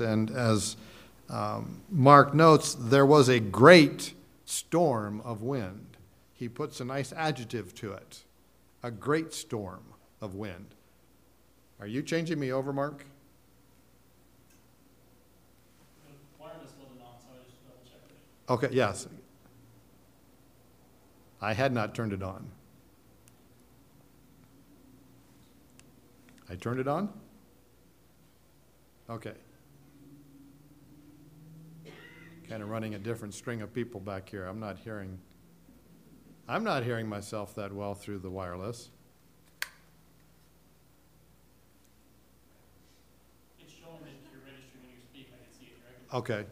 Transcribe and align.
And 0.00 0.30
as 0.30 0.76
um, 1.30 1.80
Mark 1.88 2.34
notes, 2.34 2.74
there 2.74 3.06
was 3.06 3.28
a 3.28 3.38
great 3.38 4.12
storm 4.44 5.20
of 5.20 5.42
wind. 5.42 5.96
He 6.32 6.48
puts 6.48 6.80
a 6.80 6.84
nice 6.84 7.12
adjective 7.12 7.74
to 7.76 7.92
it 7.92 8.24
a 8.82 8.90
great 8.90 9.32
storm 9.32 9.82
of 10.20 10.34
wind. 10.34 10.66
Are 11.80 11.86
you 11.86 12.02
changing 12.02 12.38
me 12.38 12.52
over, 12.52 12.70
Mark? 12.70 13.06
Okay, 18.50 18.68
yes. 18.72 19.08
I 21.40 21.54
had 21.54 21.72
not 21.72 21.94
turned 21.94 22.12
it 22.12 22.22
on. 22.22 22.46
I 26.50 26.56
turned 26.56 26.78
it 26.78 26.88
on? 26.88 27.08
Okay. 29.08 29.32
Kind 32.48 32.62
of 32.62 32.68
running 32.68 32.94
a 32.94 32.98
different 32.98 33.34
string 33.34 33.62
of 33.62 33.72
people 33.72 34.00
back 34.00 34.28
here. 34.28 34.46
I'm 34.46 34.60
not 34.60 34.78
hearing 34.78 35.18
I'm 36.46 36.62
not 36.62 36.84
hearing 36.84 37.08
myself 37.08 37.54
that 37.54 37.72
well 37.72 37.94
through 37.94 38.18
the 38.18 38.28
wireless. 38.28 38.90
It's 43.58 43.72
showing 43.72 44.00
that 44.02 44.12
you're 44.30 44.42
registering 44.44 44.82
when 44.82 44.90
you 44.90 45.00
speak, 45.10 45.28
I 45.32 45.42
can 45.42 45.58
see 45.58 45.72
it 45.72 45.80
directly. 45.80 46.18
Okay. 46.18 46.46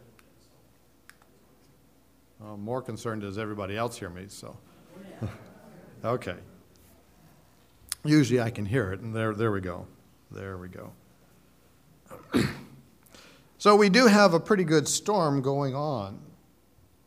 I'm 2.43 2.61
more 2.61 2.81
concerned 2.81 3.21
does 3.21 3.37
everybody 3.37 3.77
else 3.77 3.97
hear 3.97 4.09
me, 4.09 4.25
so. 4.29 4.57
okay. 6.03 6.35
Usually 8.03 8.41
I 8.41 8.49
can 8.49 8.65
hear 8.65 8.91
it, 8.91 8.99
and 8.99 9.15
there, 9.15 9.33
there 9.35 9.51
we 9.51 9.61
go. 9.61 9.85
There 10.31 10.57
we 10.57 10.69
go. 10.69 10.91
So 13.63 13.77
we 13.77 13.87
do 13.87 14.07
have 14.07 14.33
a 14.33 14.41
pretty 14.41 14.65
good 14.65 14.85
storm 14.89 15.41
going 15.41 15.73
on, 15.73 16.19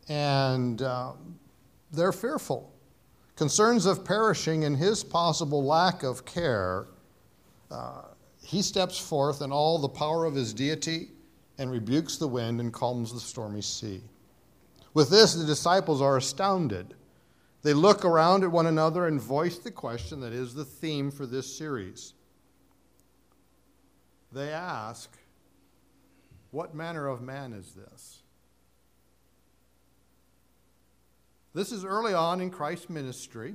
and 0.09 0.81
uh, 0.81 1.13
they're 1.93 2.13
fearful. 2.13 2.73
Concerns 3.37 3.85
of 3.85 4.07
perishing 4.07 4.65
and 4.65 4.75
his 4.75 5.05
possible 5.05 5.63
lack 5.63 6.03
of 6.03 6.25
care, 6.25 6.87
uh, 7.71 8.05
he 8.43 8.63
steps 8.63 8.99
forth 8.99 9.43
in 9.43 9.53
all 9.53 9.79
the 9.79 9.87
power 9.87 10.25
of 10.25 10.35
his 10.35 10.55
deity 10.55 11.11
and 11.59 11.71
rebukes 11.71 12.17
the 12.17 12.27
wind 12.27 12.59
and 12.59 12.73
calms 12.73 13.13
the 13.13 13.21
stormy 13.21 13.61
sea. 13.61 14.01
With 14.95 15.11
this, 15.11 15.35
the 15.35 15.45
disciples 15.45 16.01
are 16.01 16.17
astounded. 16.17 16.95
They 17.65 17.75
look 17.75 18.03
around 18.03 18.45
at 18.45 18.51
one 18.51 18.65
another 18.65 19.09
and 19.09 19.21
voice 19.21 19.59
the 19.59 19.71
question 19.71 20.21
that 20.21 20.33
is 20.33 20.55
the 20.55 20.65
theme 20.65 21.11
for 21.11 21.27
this 21.27 21.55
series. 21.55 22.15
They 24.33 24.49
ask, 24.49 25.11
What 26.51 26.75
manner 26.75 27.07
of 27.09 27.21
man 27.21 27.53
is 27.53 27.75
this? 27.75 28.23
This 31.55 31.73
is 31.73 31.85
early 31.85 32.13
on 32.13 32.41
in 32.41 32.51
Christ's 32.51 32.91
ministry. 32.91 33.55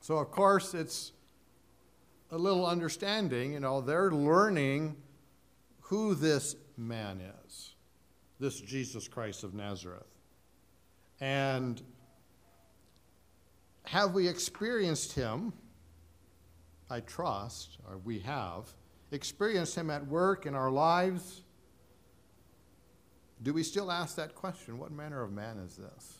So, 0.00 0.16
of 0.16 0.30
course, 0.30 0.74
it's 0.74 1.12
a 2.30 2.38
little 2.38 2.66
understanding. 2.66 3.52
You 3.52 3.60
know, 3.60 3.80
they're 3.80 4.10
learning 4.10 4.96
who 5.80 6.14
this 6.14 6.56
man 6.76 7.20
is, 7.46 7.74
this 8.40 8.60
Jesus 8.60 9.08
Christ 9.08 9.44
of 9.44 9.52
Nazareth. 9.52 10.06
And 11.20 11.80
have 13.84 14.14
we 14.14 14.26
experienced 14.26 15.12
him? 15.12 15.52
I 16.90 17.00
trust, 17.00 17.78
or 17.88 17.98
we 17.98 18.20
have, 18.20 18.68
experienced 19.12 19.76
him 19.76 19.90
at 19.90 20.06
work 20.06 20.46
in 20.46 20.54
our 20.54 20.70
lives. 20.70 21.42
Do 23.42 23.52
we 23.52 23.62
still 23.62 23.90
ask 23.90 24.16
that 24.16 24.34
question? 24.34 24.78
What 24.78 24.90
manner 24.90 25.22
of 25.22 25.32
man 25.32 25.58
is 25.58 25.76
this? 25.76 26.18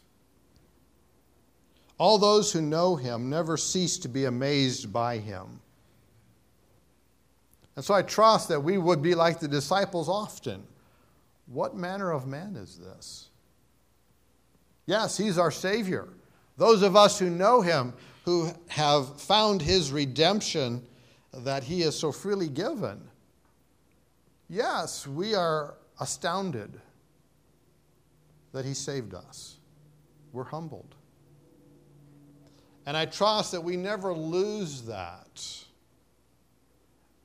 All 1.99 2.19
those 2.19 2.53
who 2.53 2.61
know 2.61 2.97
him 2.97 3.31
never 3.31 3.57
cease 3.57 3.99
to 3.99 4.09
be 4.09 4.25
amazed 4.25 4.93
by 4.93 5.19
him. 5.19 5.61
And 7.77 7.85
so 7.85 7.95
I 7.95 8.03
trust 8.03 8.49
that 8.49 8.61
we 8.61 8.77
would 8.77 9.03
be 9.03 9.15
like 9.15 9.41
the 9.41 9.49
disciples 9.49 10.09
often. 10.09 10.65
What 11.47 11.77
manner 11.77 12.11
of 12.11 12.27
man 12.27 12.57
is 12.57 12.79
this? 12.79 13.29
Yes, 14.87 15.17
he's 15.17 15.39
our 15.39 15.51
Savior. 15.51 16.09
Those 16.57 16.83
of 16.83 16.97
us 16.97 17.19
who 17.19 17.31
know 17.31 17.61
him, 17.61 17.95
who 18.25 18.53
have 18.69 19.21
found 19.21 19.63
his 19.63 19.93
redemption 19.93 20.85
that 21.33 21.65
he 21.65 21.81
has 21.83 21.99
so 21.99 22.13
freely 22.13 22.49
given, 22.49 23.01
yes, 24.49 25.07
we 25.07 25.35
are 25.35 25.75
astounded 26.01 26.81
that 28.53 28.65
he 28.65 28.75
saved 28.75 29.15
us. 29.15 29.57
We're 30.33 30.45
humbled. 30.45 30.95
And 32.85 32.97
I 32.97 33.07
trust 33.07 33.53
that 33.53 33.61
we 33.63 33.77
never 33.77 34.13
lose 34.13 34.83
that. 34.83 35.45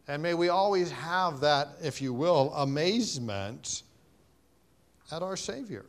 And 0.08 0.24
may 0.24 0.34
we 0.34 0.50
always 0.50 0.90
have 0.92 1.42
that, 1.42 1.70
if 1.82 2.02
you 2.02 2.14
will, 2.14 2.54
amazement 2.54 3.84
at 5.12 5.22
our 5.22 5.36
Savior. 5.36 5.86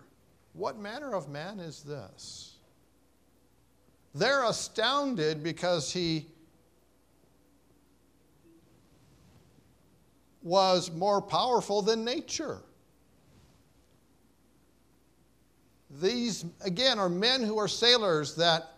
What 0.54 0.78
manner 0.78 1.14
of 1.14 1.28
man 1.28 1.60
is 1.60 1.82
this? 1.82 2.56
They're 4.14 4.44
astounded 4.44 5.44
because 5.44 5.92
he 5.92 6.26
was 10.48 10.90
more 10.90 11.20
powerful 11.20 11.82
than 11.82 12.04
nature. 12.04 12.58
These, 16.00 16.44
again, 16.62 16.98
are 16.98 17.08
men 17.08 17.42
who 17.42 17.58
are 17.58 17.68
sailors 17.68 18.34
that 18.36 18.72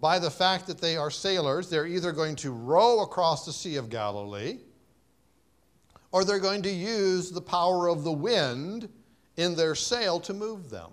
by 0.00 0.18
the 0.18 0.30
fact 0.30 0.66
that 0.66 0.80
they 0.80 0.96
are 0.96 1.10
sailors, 1.10 1.68
they're 1.68 1.86
either 1.86 2.12
going 2.12 2.36
to 2.36 2.50
row 2.50 3.02
across 3.02 3.44
the 3.44 3.52
Sea 3.52 3.76
of 3.76 3.90
Galilee 3.90 4.58
or 6.12 6.24
they're 6.24 6.40
going 6.40 6.62
to 6.62 6.70
use 6.70 7.30
the 7.30 7.40
power 7.40 7.88
of 7.88 8.02
the 8.02 8.12
wind 8.12 8.88
in 9.36 9.54
their 9.54 9.74
sail 9.74 10.18
to 10.20 10.34
move 10.34 10.70
them. 10.70 10.90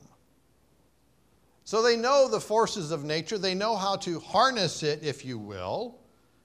So 1.63 1.81
they 1.81 1.97
know 1.97 2.29
the 2.29 2.39
forces 2.39 2.91
of 2.91 3.03
nature, 3.03 3.37
they 3.37 3.55
know 3.55 3.75
how 3.75 3.97
to 3.97 4.19
harness 4.19 4.83
it, 4.83 5.03
if 5.03 5.25
you 5.25 5.37
will, 5.37 5.99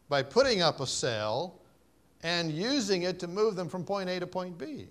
by 0.08 0.22
putting 0.22 0.62
up 0.62 0.80
a 0.80 0.86
sail 0.86 1.62
and 2.22 2.53
using 2.53 3.03
it 3.03 3.19
to 3.21 3.28
move 3.28 3.56
them 3.56 3.69
from 3.69 3.84
point 3.84 4.09
A 4.09 4.21
to 4.21 4.27
point 4.27 4.59
B. 4.59 4.88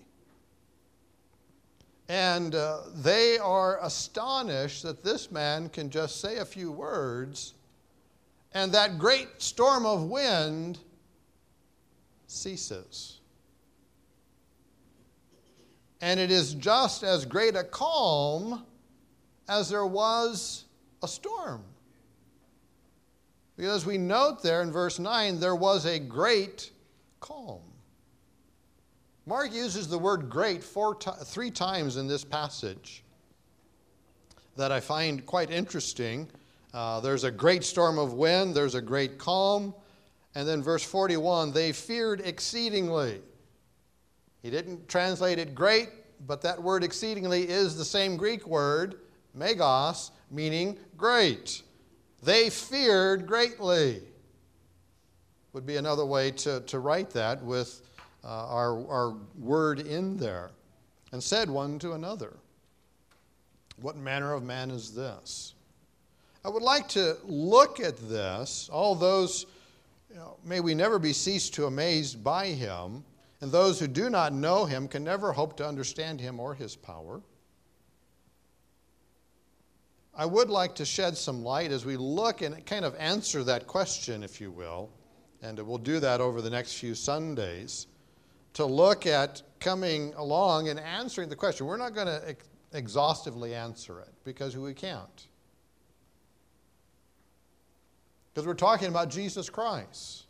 And 2.09 2.55
uh, 2.55 2.79
they 2.95 3.37
are 3.37 3.79
astonished 3.81 4.83
that 4.83 5.03
this 5.03 5.31
man 5.31 5.69
can 5.69 5.89
just 5.89 6.19
say 6.19 6.37
a 6.37 6.45
few 6.45 6.71
words 6.71 7.53
and 8.53 8.71
that 8.73 8.99
great 8.99 9.29
storm 9.41 9.85
of 9.85 10.03
wind 10.03 10.79
ceases. 12.27 13.19
And 16.01 16.19
it 16.19 16.31
is 16.31 16.53
just 16.55 17.03
as 17.03 17.25
great 17.25 17.55
a 17.55 17.63
calm 17.63 18.65
as 19.47 19.69
there 19.69 19.85
was 19.85 20.65
a 21.03 21.07
storm. 21.07 21.63
Because 23.55 23.85
we 23.85 23.97
note 23.97 24.41
there 24.41 24.63
in 24.63 24.71
verse 24.71 24.97
9, 24.97 25.39
there 25.39 25.55
was 25.55 25.85
a 25.85 25.99
great 25.99 26.71
calm. 27.21 27.61
Mark 29.25 29.53
uses 29.53 29.87
the 29.87 29.97
word 29.97 30.29
great 30.29 30.61
four 30.61 30.97
three 31.23 31.51
times 31.51 31.95
in 31.95 32.07
this 32.07 32.25
passage 32.25 33.03
that 34.57 34.71
I 34.71 34.81
find 34.81 35.25
quite 35.25 35.49
interesting. 35.49 36.27
Uh, 36.73 36.99
there's 36.99 37.23
a 37.23 37.31
great 37.31 37.63
storm 37.63 37.97
of 37.97 38.13
wind, 38.13 38.53
there's 38.53 38.75
a 38.75 38.81
great 38.81 39.17
calm. 39.17 39.73
And 40.35 40.47
then 40.47 40.61
verse 40.61 40.83
41 40.83 41.51
they 41.51 41.71
feared 41.71 42.21
exceedingly. 42.21 43.21
He 44.41 44.49
didn't 44.49 44.89
translate 44.89 45.39
it 45.39 45.53
great, 45.53 45.89
but 46.25 46.41
that 46.41 46.61
word 46.61 46.83
exceedingly 46.83 47.47
is 47.47 47.77
the 47.77 47.85
same 47.85 48.17
Greek 48.17 48.47
word, 48.47 49.01
megas, 49.33 50.11
meaning 50.31 50.77
great. 50.97 51.61
They 52.23 52.49
feared 52.49 53.27
greatly, 53.27 54.01
would 55.53 55.65
be 55.65 55.77
another 55.77 56.05
way 56.05 56.31
to, 56.31 56.61
to 56.61 56.79
write 56.79 57.09
that 57.11 57.43
with 57.43 57.81
uh, 58.23 58.47
our, 58.47 58.87
our 58.87 59.15
word 59.37 59.79
in 59.79 60.17
there. 60.17 60.51
And 61.11 61.21
said 61.21 61.49
one 61.49 61.77
to 61.79 61.91
another, 61.91 62.33
What 63.81 63.97
manner 63.97 64.33
of 64.33 64.43
man 64.43 64.71
is 64.71 64.93
this? 64.93 65.55
I 66.45 66.49
would 66.49 66.63
like 66.63 66.87
to 66.89 67.17
look 67.23 67.79
at 67.79 67.97
this. 68.09 68.69
All 68.71 68.95
those, 68.95 69.45
you 70.09 70.15
know, 70.15 70.37
may 70.45 70.59
we 70.59 70.73
never 70.73 70.99
be 70.99 71.13
ceased 71.13 71.53
to 71.55 71.65
amazed 71.65 72.23
by 72.23 72.47
him, 72.47 73.03
and 73.41 73.51
those 73.51 73.79
who 73.79 73.87
do 73.87 74.09
not 74.09 74.33
know 74.33 74.65
him 74.65 74.87
can 74.87 75.03
never 75.03 75.33
hope 75.33 75.57
to 75.57 75.67
understand 75.67 76.21
him 76.21 76.39
or 76.39 76.55
his 76.55 76.75
power. 76.75 77.21
I 80.15 80.25
would 80.25 80.49
like 80.49 80.75
to 80.75 80.85
shed 80.85 81.17
some 81.17 81.43
light 81.43 81.71
as 81.71 81.85
we 81.85 81.97
look 81.97 82.41
and 82.41 82.65
kind 82.65 82.85
of 82.85 82.95
answer 82.97 83.43
that 83.43 83.67
question, 83.67 84.23
if 84.23 84.41
you 84.41 84.51
will, 84.51 84.89
and 85.41 85.59
we'll 85.59 85.77
do 85.77 85.99
that 85.99 86.21
over 86.21 86.41
the 86.41 86.49
next 86.49 86.73
few 86.73 86.95
Sundays. 86.95 87.87
to 88.53 88.65
look 88.65 89.05
at 89.05 89.41
coming 89.61 90.13
along 90.15 90.67
and 90.67 90.77
answering 90.79 91.29
the 91.29 91.35
question. 91.35 91.65
We're 91.65 91.77
not 91.77 91.95
going 91.95 92.07
to 92.07 92.21
ex- 92.27 92.49
exhaustively 92.73 93.55
answer 93.55 94.01
it 94.01 94.09
because 94.25 94.57
we 94.57 94.73
can't. 94.73 95.27
Because 98.33 98.45
we're 98.45 98.53
talking 98.53 98.89
about 98.89 99.09
Jesus 99.09 99.49
Christ. 99.49 100.25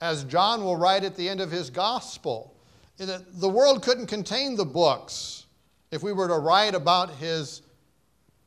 As 0.00 0.24
John 0.24 0.64
will 0.64 0.76
write 0.76 1.04
at 1.04 1.16
the 1.16 1.28
end 1.28 1.40
of 1.40 1.50
his 1.50 1.70
gospel, 1.70 2.56
the 2.98 3.48
world 3.48 3.82
couldn't 3.82 4.06
contain 4.06 4.56
the 4.56 4.64
books 4.64 5.46
if 5.90 6.02
we 6.02 6.12
were 6.12 6.28
to 6.28 6.38
write 6.38 6.74
about 6.74 7.10
his, 7.14 7.62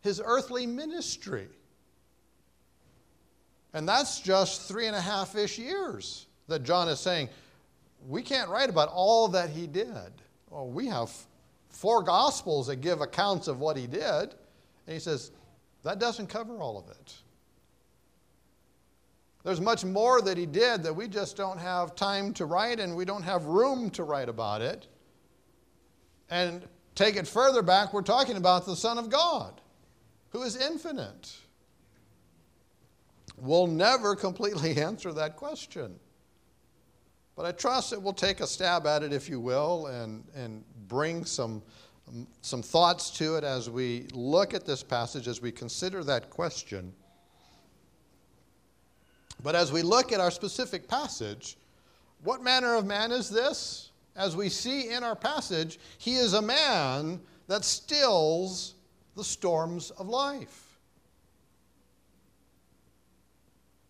his 0.01 0.21
earthly 0.23 0.65
ministry. 0.65 1.47
And 3.73 3.87
that's 3.87 4.19
just 4.19 4.67
three 4.67 4.87
and 4.87 4.95
a 4.95 5.01
half 5.01 5.35
ish 5.35 5.57
years 5.59 6.27
that 6.47 6.63
John 6.63 6.89
is 6.89 6.99
saying, 6.99 7.29
we 8.07 8.21
can't 8.21 8.49
write 8.49 8.69
about 8.69 8.89
all 8.89 9.27
that 9.29 9.49
he 9.49 9.67
did. 9.67 10.11
Well, 10.49 10.67
we 10.67 10.87
have 10.87 11.11
four 11.69 12.01
gospels 12.01 12.67
that 12.67 12.77
give 12.77 13.01
accounts 13.01 13.47
of 13.47 13.59
what 13.59 13.77
he 13.77 13.87
did. 13.87 14.33
And 14.85 14.93
he 14.93 14.99
says, 14.99 15.31
that 15.83 15.99
doesn't 15.99 16.27
cover 16.27 16.57
all 16.57 16.77
of 16.77 16.89
it. 16.89 17.13
There's 19.43 19.61
much 19.61 19.85
more 19.85 20.21
that 20.21 20.37
he 20.37 20.45
did 20.45 20.83
that 20.83 20.93
we 20.93 21.07
just 21.07 21.37
don't 21.37 21.59
have 21.59 21.95
time 21.95 22.33
to 22.33 22.45
write 22.45 22.79
and 22.79 22.95
we 22.95 23.05
don't 23.05 23.23
have 23.23 23.45
room 23.45 23.89
to 23.91 24.03
write 24.03 24.29
about 24.29 24.61
it. 24.61 24.87
And 26.29 26.67
take 26.95 27.15
it 27.15 27.27
further 27.27 27.61
back, 27.61 27.93
we're 27.93 28.01
talking 28.01 28.35
about 28.35 28.65
the 28.65 28.75
Son 28.75 28.97
of 28.97 29.09
God, 29.09 29.61
who 30.29 30.43
is 30.43 30.55
infinite. 30.55 31.38
We'll 33.41 33.67
never 33.67 34.15
completely 34.15 34.77
answer 34.81 35.13
that 35.13 35.35
question. 35.35 35.99
But 37.35 37.45
I 37.45 37.51
trust 37.53 37.91
that 37.91 38.01
we'll 38.01 38.13
take 38.13 38.41
a 38.41 38.47
stab 38.47 38.85
at 38.85 39.01
it, 39.01 39.13
if 39.13 39.29
you 39.29 39.39
will, 39.39 39.87
and, 39.87 40.25
and 40.35 40.63
bring 40.89 41.23
some, 41.23 41.63
some 42.41 42.61
thoughts 42.61 43.09
to 43.11 43.37
it 43.37 43.45
as 43.45 43.69
we 43.69 44.07
look 44.13 44.53
at 44.53 44.65
this 44.65 44.83
passage, 44.83 45.27
as 45.27 45.41
we 45.41 45.51
consider 45.51 46.03
that 46.03 46.29
question. 46.29 46.93
But 49.41 49.55
as 49.55 49.71
we 49.71 49.83
look 49.83 50.11
at 50.11 50.19
our 50.19 50.31
specific 50.31 50.87
passage, 50.87 51.55
what 52.23 52.43
manner 52.43 52.75
of 52.75 52.85
man 52.85 53.11
is 53.13 53.29
this? 53.29 53.91
As 54.17 54.35
we 54.35 54.49
see 54.49 54.91
in 54.91 55.01
our 55.03 55.15
passage, 55.15 55.79
he 55.97 56.15
is 56.15 56.33
a 56.33 56.41
man 56.41 57.21
that 57.47 57.63
stills 57.63 58.73
the 59.15 59.23
storms 59.23 59.91
of 59.91 60.09
life. 60.09 60.68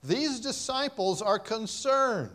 These 0.04 0.40
disciples 0.40 1.22
are 1.22 1.40
concerned. 1.40 2.32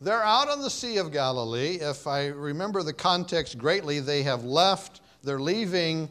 They're 0.00 0.22
out 0.22 0.48
on 0.48 0.60
the 0.60 0.70
Sea 0.70 0.98
of 0.98 1.12
Galilee. 1.12 1.78
If 1.80 2.06
I 2.06 2.26
remember 2.26 2.82
the 2.82 2.92
context 2.92 3.58
greatly, 3.58 4.00
they 4.00 4.22
have 4.22 4.44
left, 4.44 5.00
they're 5.22 5.40
leaving 5.40 6.08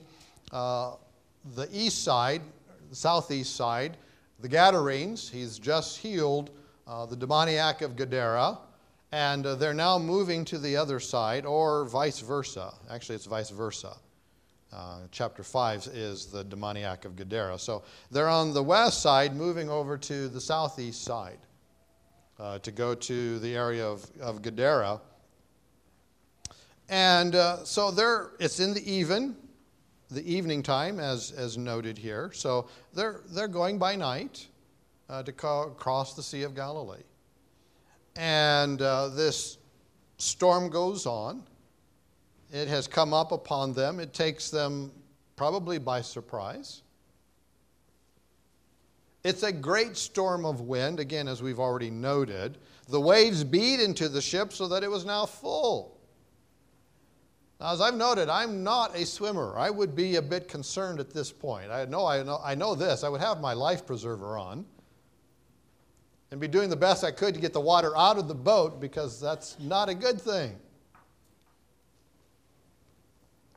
uh, 0.52 0.94
the 1.56 1.68
east 1.72 2.04
side, 2.04 2.42
the 2.90 2.96
southeast 2.96 3.56
side, 3.56 3.98
the 4.40 4.50
Gadarenes. 4.50 5.30
He's 5.30 5.60
just 5.60 6.00
healed 6.00 6.50
uh, 6.88 7.06
the 7.06 7.16
demoniac 7.16 7.81
of 7.81 7.96
Gadara, 7.96 8.58
and 9.12 9.46
uh, 9.46 9.56
they're 9.56 9.74
now 9.74 10.00
moving 10.00 10.44
to 10.46 10.58
the 10.58 10.76
other 10.76 11.00
side, 11.00 11.46
or 11.46 11.86
vice 11.86 12.19
versa. 12.19 12.74
Actually, 12.90 13.16
it's 13.16 13.26
vice 13.26 13.52
versa. 13.52 13.96
Uh, 14.74 15.02
chapter 15.12 15.44
5 15.44 15.88
is 15.94 16.25
the 16.25 16.44
demoniac 16.44 17.06
of 17.06 17.16
Gadara. 17.16 17.60
So 17.60 17.84
they're 18.10 18.30
on 18.30 18.56
the 18.56 18.64
west 18.64 19.04
side, 19.04 19.36
moving 19.36 19.70
over 19.70 20.00
to 20.00 20.28
the 20.28 20.42
southeast 20.42 21.04
side 21.04 21.38
uh, 22.40 22.58
to 22.60 22.72
go 22.72 22.96
to 22.96 23.38
the 23.40 23.56
area 23.56 23.86
of, 23.86 24.10
of 24.20 24.42
Gadara. 24.42 25.00
And 26.90 27.36
uh, 27.36 27.64
so 27.64 27.92
there, 27.92 28.31
it's 28.40 28.60
in 28.60 28.74
the 28.74 28.92
even, 28.92 29.36
the 30.10 30.25
evening 30.31 30.64
time, 30.64 31.00
as, 31.00 31.31
as 31.31 31.56
noted 31.56 31.96
here. 31.96 32.31
So 32.34 32.68
they're, 32.96 33.22
they're 33.30 33.48
going 33.48 33.78
by 33.78 33.96
night 33.96 34.48
uh, 35.08 35.22
to 35.22 35.31
co- 35.31 35.69
cross 35.78 36.16
the 36.16 36.24
Sea 36.24 36.44
of 36.44 36.56
Galilee. 36.56 37.04
And 38.16 38.81
uh, 38.81 39.10
this 39.10 39.60
storm 40.18 40.69
goes 40.69 41.06
on. 41.06 41.44
It 42.54 42.68
has 42.68 42.88
come 42.88 43.16
up 43.16 43.32
upon 43.32 43.74
them. 43.74 44.00
It 44.00 44.14
takes 44.14 44.52
them 44.52 44.92
probably 45.36 45.80
by 45.80 46.02
surprise. 46.02 46.84
It's 49.24 49.42
a 49.42 49.52
great 49.52 49.98
storm 49.98 50.46
of 50.46 50.62
wind, 50.62 51.00
again, 51.00 51.28
as 51.28 51.42
we've 51.42 51.60
already 51.60 51.90
noted. 51.90 52.60
The 52.90 53.02
waves 53.02 53.44
beat 53.44 53.80
into 53.80 54.08
the 54.08 54.22
ship 54.22 54.54
so 54.54 54.68
that 54.68 54.84
it 54.84 54.92
was 54.92 55.04
now 55.04 55.26
full. 55.26 55.98
Now, 57.60 57.74
as 57.74 57.82
I've 57.82 57.96
noted, 57.96 58.30
I'm 58.30 58.64
not 58.64 58.96
a 58.96 59.04
swimmer. 59.04 59.58
I 59.58 59.72
would 59.72 59.96
be 59.96 60.18
a 60.18 60.22
bit 60.22 60.48
concerned 60.48 61.00
at 61.00 61.10
this 61.10 61.32
point. 61.32 61.72
I 61.72 61.86
know, 61.86 62.06
I 62.06 62.22
know, 62.22 62.40
I 62.44 62.54
know 62.54 62.76
this. 62.76 63.04
I 63.04 63.10
would 63.10 63.22
have 63.22 63.42
my 63.42 63.54
life 63.54 63.84
preserver 63.88 64.38
on 64.38 64.64
and 66.30 66.40
be 66.40 66.48
doing 66.48 66.70
the 66.70 66.76
best 66.76 67.04
I 67.04 67.12
could 67.12 67.34
to 67.34 67.42
get 67.42 67.54
the 67.54 67.62
water 67.62 67.98
out 67.98 68.20
of 68.20 68.28
the 68.28 68.36
boat 68.36 68.80
because 68.80 69.20
that's 69.20 69.58
not 69.60 69.90
a 69.90 69.96
good 69.96 70.22
thing. 70.22 70.60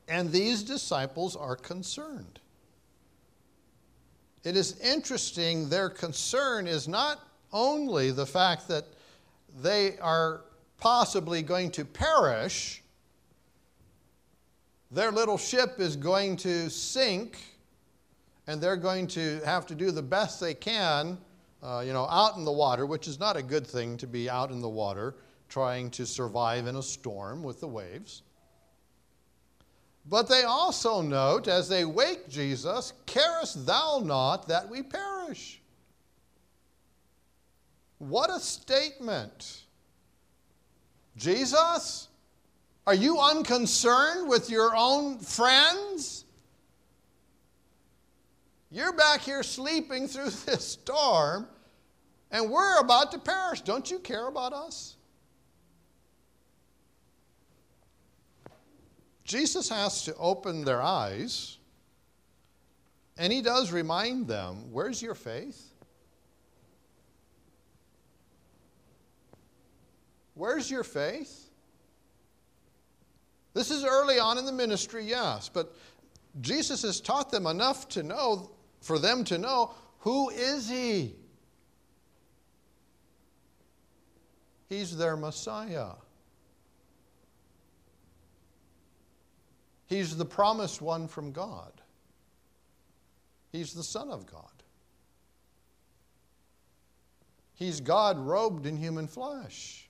And 0.08 0.30
these 0.30 0.62
disciples 0.62 1.36
are 1.36 1.56
concerned. 1.56 2.40
It 4.44 4.56
is 4.56 4.78
interesting, 4.80 5.68
their 5.68 5.90
concern 5.90 6.66
is 6.66 6.86
not 6.86 7.20
only 7.52 8.12
the 8.12 8.26
fact 8.26 8.68
that 8.68 8.84
they 9.60 9.98
are 9.98 10.42
possibly 10.78 11.42
going 11.42 11.70
to 11.72 11.84
perish 11.84 12.82
their 14.90 15.10
little 15.10 15.36
ship 15.36 15.80
is 15.80 15.96
going 15.96 16.36
to 16.38 16.70
sink, 16.70 17.38
and 18.46 18.60
they're 18.60 18.76
going 18.76 19.08
to 19.08 19.40
have 19.44 19.66
to 19.66 19.74
do 19.74 19.90
the 19.90 20.02
best 20.02 20.40
they 20.40 20.54
can, 20.54 21.18
uh, 21.62 21.82
you 21.84 21.92
know, 21.92 22.06
out 22.08 22.36
in 22.36 22.44
the 22.44 22.52
water, 22.52 22.86
which 22.86 23.08
is 23.08 23.18
not 23.18 23.36
a 23.36 23.42
good 23.42 23.66
thing 23.66 23.96
to 23.96 24.06
be 24.06 24.30
out 24.30 24.50
in 24.50 24.60
the 24.60 24.68
water 24.68 25.14
trying 25.48 25.90
to 25.90 26.06
survive 26.06 26.66
in 26.66 26.76
a 26.76 26.82
storm 26.82 27.42
with 27.42 27.60
the 27.60 27.66
waves. 27.66 28.22
But 30.08 30.28
they 30.28 30.44
also 30.44 31.02
note 31.02 31.48
as 31.48 31.68
they 31.68 31.84
wake 31.84 32.28
Jesus, 32.28 32.92
Carest 33.06 33.66
thou 33.66 34.00
not 34.04 34.48
that 34.48 34.68
we 34.68 34.82
perish? 34.82 35.60
What 37.98 38.30
a 38.30 38.38
statement! 38.38 39.62
Jesus, 41.16 42.08
are 42.86 42.94
you 42.94 43.18
unconcerned 43.18 44.28
with 44.28 44.48
your 44.50 44.76
own 44.76 45.18
friends? 45.18 46.24
You're 48.70 48.92
back 48.92 49.22
here 49.22 49.42
sleeping 49.42 50.06
through 50.06 50.30
this 50.46 50.64
storm, 50.64 51.48
and 52.30 52.50
we're 52.50 52.78
about 52.78 53.10
to 53.12 53.18
perish. 53.18 53.62
Don't 53.62 53.90
you 53.90 53.98
care 53.98 54.28
about 54.28 54.52
us? 54.52 54.95
Jesus 59.26 59.68
has 59.70 60.04
to 60.04 60.14
open 60.14 60.64
their 60.64 60.80
eyes, 60.80 61.58
and 63.18 63.32
he 63.32 63.42
does 63.42 63.72
remind 63.72 64.28
them 64.28 64.70
where's 64.70 65.02
your 65.02 65.16
faith? 65.16 65.74
Where's 70.34 70.70
your 70.70 70.84
faith? 70.84 71.50
This 73.52 73.72
is 73.72 73.84
early 73.84 74.20
on 74.20 74.38
in 74.38 74.44
the 74.44 74.52
ministry, 74.52 75.04
yes, 75.04 75.50
but 75.52 75.74
Jesus 76.40 76.82
has 76.82 77.00
taught 77.00 77.32
them 77.32 77.46
enough 77.46 77.88
to 77.88 78.04
know, 78.04 78.52
for 78.80 78.98
them 78.98 79.24
to 79.24 79.38
know, 79.38 79.74
who 80.00 80.30
is 80.30 80.68
he? 80.68 81.16
He's 84.68 84.96
their 84.96 85.16
Messiah. 85.16 85.94
He's 89.86 90.16
the 90.16 90.24
promised 90.24 90.82
one 90.82 91.08
from 91.08 91.32
God. 91.32 91.72
He's 93.52 93.72
the 93.72 93.84
Son 93.84 94.10
of 94.10 94.26
God. 94.26 94.42
He's 97.54 97.80
God 97.80 98.18
robed 98.18 98.66
in 98.66 98.76
human 98.76 99.06
flesh. 99.06 99.86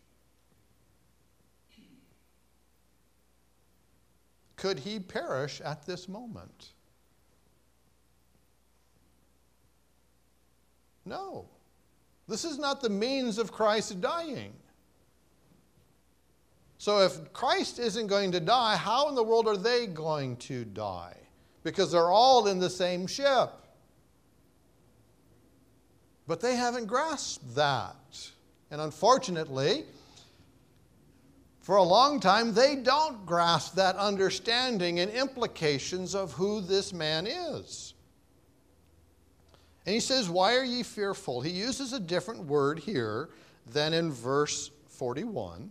could 4.66 4.80
he 4.80 4.98
perish 4.98 5.60
at 5.60 5.86
this 5.86 6.08
moment? 6.08 6.72
No. 11.04 11.46
This 12.26 12.44
is 12.44 12.58
not 12.58 12.80
the 12.80 12.90
means 12.90 13.38
of 13.38 13.52
Christ 13.52 14.00
dying. 14.00 14.52
So, 16.78 17.00
if 17.00 17.32
Christ 17.32 17.78
isn't 17.78 18.06
going 18.06 18.32
to 18.32 18.40
die, 18.40 18.76
how 18.76 19.08
in 19.08 19.14
the 19.14 19.22
world 19.22 19.48
are 19.48 19.56
they 19.56 19.86
going 19.86 20.36
to 20.38 20.64
die? 20.64 21.16
Because 21.62 21.92
they're 21.92 22.10
all 22.10 22.46
in 22.48 22.58
the 22.58 22.70
same 22.70 23.06
ship. 23.06 23.50
But 26.26 26.40
they 26.40 26.56
haven't 26.56 26.86
grasped 26.86 27.54
that. 27.54 28.30
And 28.70 28.80
unfortunately, 28.80 29.84
for 31.60 31.76
a 31.76 31.82
long 31.82 32.20
time, 32.20 32.52
they 32.52 32.76
don't 32.76 33.24
grasp 33.24 33.74
that 33.74 33.96
understanding 33.96 35.00
and 35.00 35.10
implications 35.10 36.14
of 36.14 36.32
who 36.32 36.60
this 36.60 36.92
man 36.92 37.26
is. 37.26 37.94
And 39.84 39.94
he 39.94 40.00
says, 40.00 40.28
Why 40.28 40.56
are 40.56 40.64
ye 40.64 40.82
fearful? 40.82 41.40
He 41.40 41.50
uses 41.50 41.92
a 41.92 42.00
different 42.00 42.44
word 42.44 42.80
here 42.80 43.30
than 43.72 43.94
in 43.94 44.12
verse 44.12 44.70
41. 44.90 45.70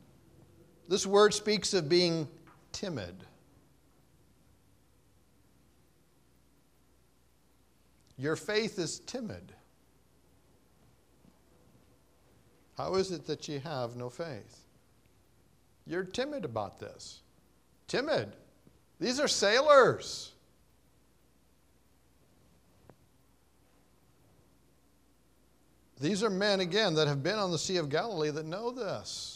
This 0.88 1.06
word 1.06 1.34
speaks 1.34 1.74
of 1.74 1.90
being 1.90 2.28
timid. 2.72 3.16
Your 8.18 8.36
faith 8.36 8.80
is 8.80 9.00
timid. 9.00 9.54
How 12.78 12.96
is 12.96 13.12
it 13.12 13.26
that 13.28 13.48
you 13.48 13.60
have 13.60 13.96
no 13.96 14.10
faith? 14.10 14.64
You're 15.88 16.04
timid 16.04 16.46
about 16.46 16.80
this. 16.80 17.22
Timid. 17.88 18.34
These 19.00 19.20
are 19.20 19.28
sailors. 19.28 20.32
These 26.00 26.24
are 26.24 26.30
men, 26.30 26.60
again, 26.60 26.96
that 26.96 27.08
have 27.08 27.24
been 27.24 27.40
on 27.40 27.52
the 27.52 27.58
Sea 27.58 27.78
of 27.78 27.90
Galilee 27.90 28.32
that 28.32 28.46
know 28.46 28.72
this. 28.72 29.35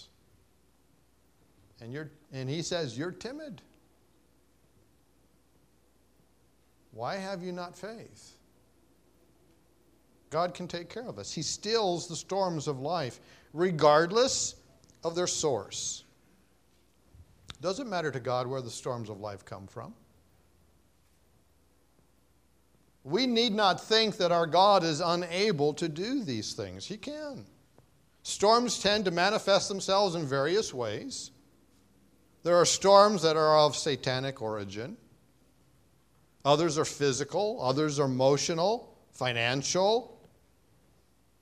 And, 1.81 1.93
you're, 1.93 2.11
and 2.31 2.49
he 2.49 2.61
says, 2.61 2.97
You're 2.97 3.11
timid. 3.11 3.61
Why 6.91 7.15
have 7.15 7.41
you 7.41 7.51
not 7.51 7.77
faith? 7.77 8.35
God 10.29 10.53
can 10.53 10.67
take 10.67 10.89
care 10.89 11.07
of 11.07 11.17
us. 11.17 11.31
He 11.31 11.41
stills 11.41 12.07
the 12.07 12.15
storms 12.15 12.67
of 12.67 12.79
life, 12.79 13.19
regardless 13.53 14.55
of 15.03 15.15
their 15.15 15.27
source. 15.27 16.03
Doesn't 17.61 17.89
matter 17.89 18.11
to 18.11 18.19
God 18.19 18.47
where 18.47 18.61
the 18.61 18.69
storms 18.69 19.09
of 19.09 19.19
life 19.19 19.43
come 19.43 19.67
from. 19.67 19.93
We 23.03 23.25
need 23.25 23.53
not 23.53 23.81
think 23.81 24.17
that 24.17 24.31
our 24.31 24.45
God 24.45 24.83
is 24.83 24.99
unable 24.99 25.73
to 25.75 25.87
do 25.89 26.23
these 26.23 26.53
things. 26.53 26.85
He 26.85 26.97
can. 26.97 27.45
Storms 28.23 28.79
tend 28.79 29.05
to 29.05 29.11
manifest 29.11 29.67
themselves 29.67 30.15
in 30.15 30.25
various 30.25 30.73
ways. 30.73 31.31
There 32.43 32.55
are 32.55 32.65
storms 32.65 33.21
that 33.23 33.35
are 33.35 33.57
of 33.57 33.75
satanic 33.75 34.41
origin, 34.41 34.95
others 36.45 36.77
are 36.77 36.85
physical, 36.85 37.59
others 37.61 37.99
are 37.99 38.05
emotional, 38.05 38.95
financial. 39.11 40.17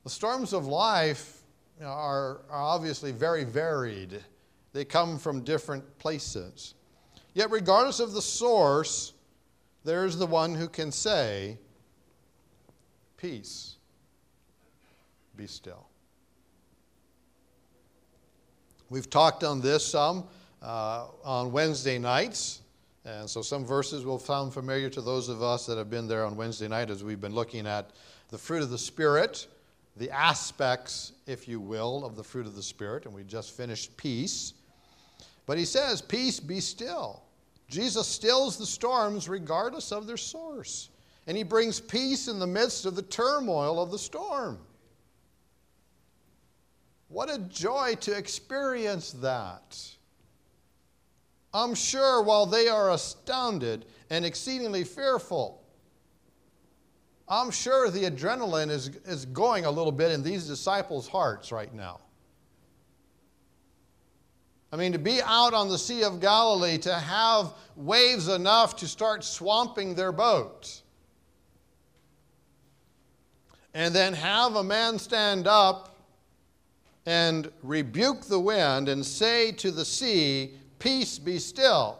The 0.03 0.09
storms 0.09 0.53
of 0.53 0.65
life 0.65 1.43
are, 1.83 2.41
are 2.49 2.63
obviously 2.63 3.11
very 3.11 3.43
varied. 3.43 4.23
They 4.73 4.85
come 4.85 5.19
from 5.19 5.43
different 5.43 5.97
places. 5.99 6.73
Yet, 7.33 7.51
regardless 7.51 7.99
of 7.99 8.13
the 8.13 8.21
source, 8.21 9.13
there's 9.83 10.17
the 10.17 10.25
one 10.25 10.55
who 10.55 10.67
can 10.67 10.91
say, 10.91 11.59
Peace, 13.17 13.75
be 15.35 15.47
still. 15.47 15.87
We've 18.89 19.09
talked 19.09 19.43
on 19.43 19.61
this 19.61 19.85
some 19.85 20.25
uh, 20.61 21.07
on 21.23 21.51
Wednesday 21.51 21.97
nights. 21.97 22.61
And 23.05 23.29
so 23.29 23.41
some 23.41 23.65
verses 23.65 24.05
will 24.05 24.19
sound 24.19 24.53
familiar 24.53 24.89
to 24.89 25.01
those 25.01 25.29
of 25.29 25.41
us 25.41 25.65
that 25.67 25.77
have 25.77 25.89
been 25.89 26.07
there 26.07 26.25
on 26.25 26.35
Wednesday 26.35 26.67
night 26.67 26.89
as 26.89 27.03
we've 27.03 27.21
been 27.21 27.33
looking 27.33 27.65
at 27.65 27.91
the 28.29 28.37
fruit 28.37 28.61
of 28.61 28.69
the 28.69 28.77
Spirit, 28.77 29.47
the 29.95 30.11
aspects, 30.11 31.13
if 31.25 31.47
you 31.47 31.59
will, 31.59 32.05
of 32.05 32.15
the 32.15 32.23
fruit 32.23 32.45
of 32.45 32.55
the 32.55 32.63
Spirit. 32.63 33.05
And 33.05 33.13
we 33.13 33.23
just 33.23 33.55
finished 33.55 33.95
peace. 33.95 34.53
But 35.45 35.57
he 35.57 35.65
says, 35.65 36.01
Peace 36.01 36.39
be 36.39 36.59
still. 36.59 37.23
Jesus 37.69 38.07
stills 38.07 38.57
the 38.57 38.65
storms 38.65 39.27
regardless 39.27 39.91
of 39.91 40.07
their 40.07 40.17
source. 40.17 40.89
And 41.27 41.35
he 41.35 41.43
brings 41.43 41.79
peace 41.79 42.27
in 42.27 42.39
the 42.39 42.47
midst 42.47 42.85
of 42.85 42.95
the 42.95 43.01
turmoil 43.01 43.81
of 43.81 43.91
the 43.91 43.99
storm. 43.99 44.59
What 47.09 47.29
a 47.29 47.39
joy 47.39 47.95
to 48.01 48.17
experience 48.17 49.11
that. 49.13 49.77
I'm 51.53 51.73
sure 51.73 52.21
while 52.21 52.45
they 52.45 52.67
are 52.67 52.91
astounded 52.91 53.85
and 54.09 54.25
exceedingly 54.25 54.83
fearful, 54.83 55.63
I'm 57.29 57.51
sure 57.51 57.89
the 57.89 58.03
adrenaline 58.03 58.69
is, 58.69 58.89
is 59.05 59.25
going 59.25 59.65
a 59.65 59.71
little 59.71 59.91
bit 59.91 60.11
in 60.11 60.23
these 60.23 60.47
disciples' 60.47 61.07
hearts 61.07 61.51
right 61.51 61.73
now. 61.73 61.99
I 64.71 64.75
mean, 64.75 64.91
to 64.91 64.99
be 64.99 65.21
out 65.21 65.53
on 65.53 65.69
the 65.69 65.77
Sea 65.77 66.03
of 66.03 66.19
Galilee, 66.19 66.77
to 66.79 66.93
have 66.93 67.53
waves 67.75 68.27
enough 68.27 68.75
to 68.77 68.87
start 68.87 69.23
swamping 69.23 69.95
their 69.95 70.11
boat, 70.11 70.81
and 73.73 73.93
then 73.95 74.13
have 74.13 74.55
a 74.55 74.63
man 74.63 74.99
stand 74.99 75.47
up 75.47 75.95
and 77.05 77.49
rebuke 77.63 78.25
the 78.25 78.39
wind 78.39 78.89
and 78.89 79.05
say 79.05 79.51
to 79.53 79.71
the 79.71 79.85
sea, 79.85 80.53
Peace 80.79 81.17
be 81.19 81.39
still. 81.39 81.99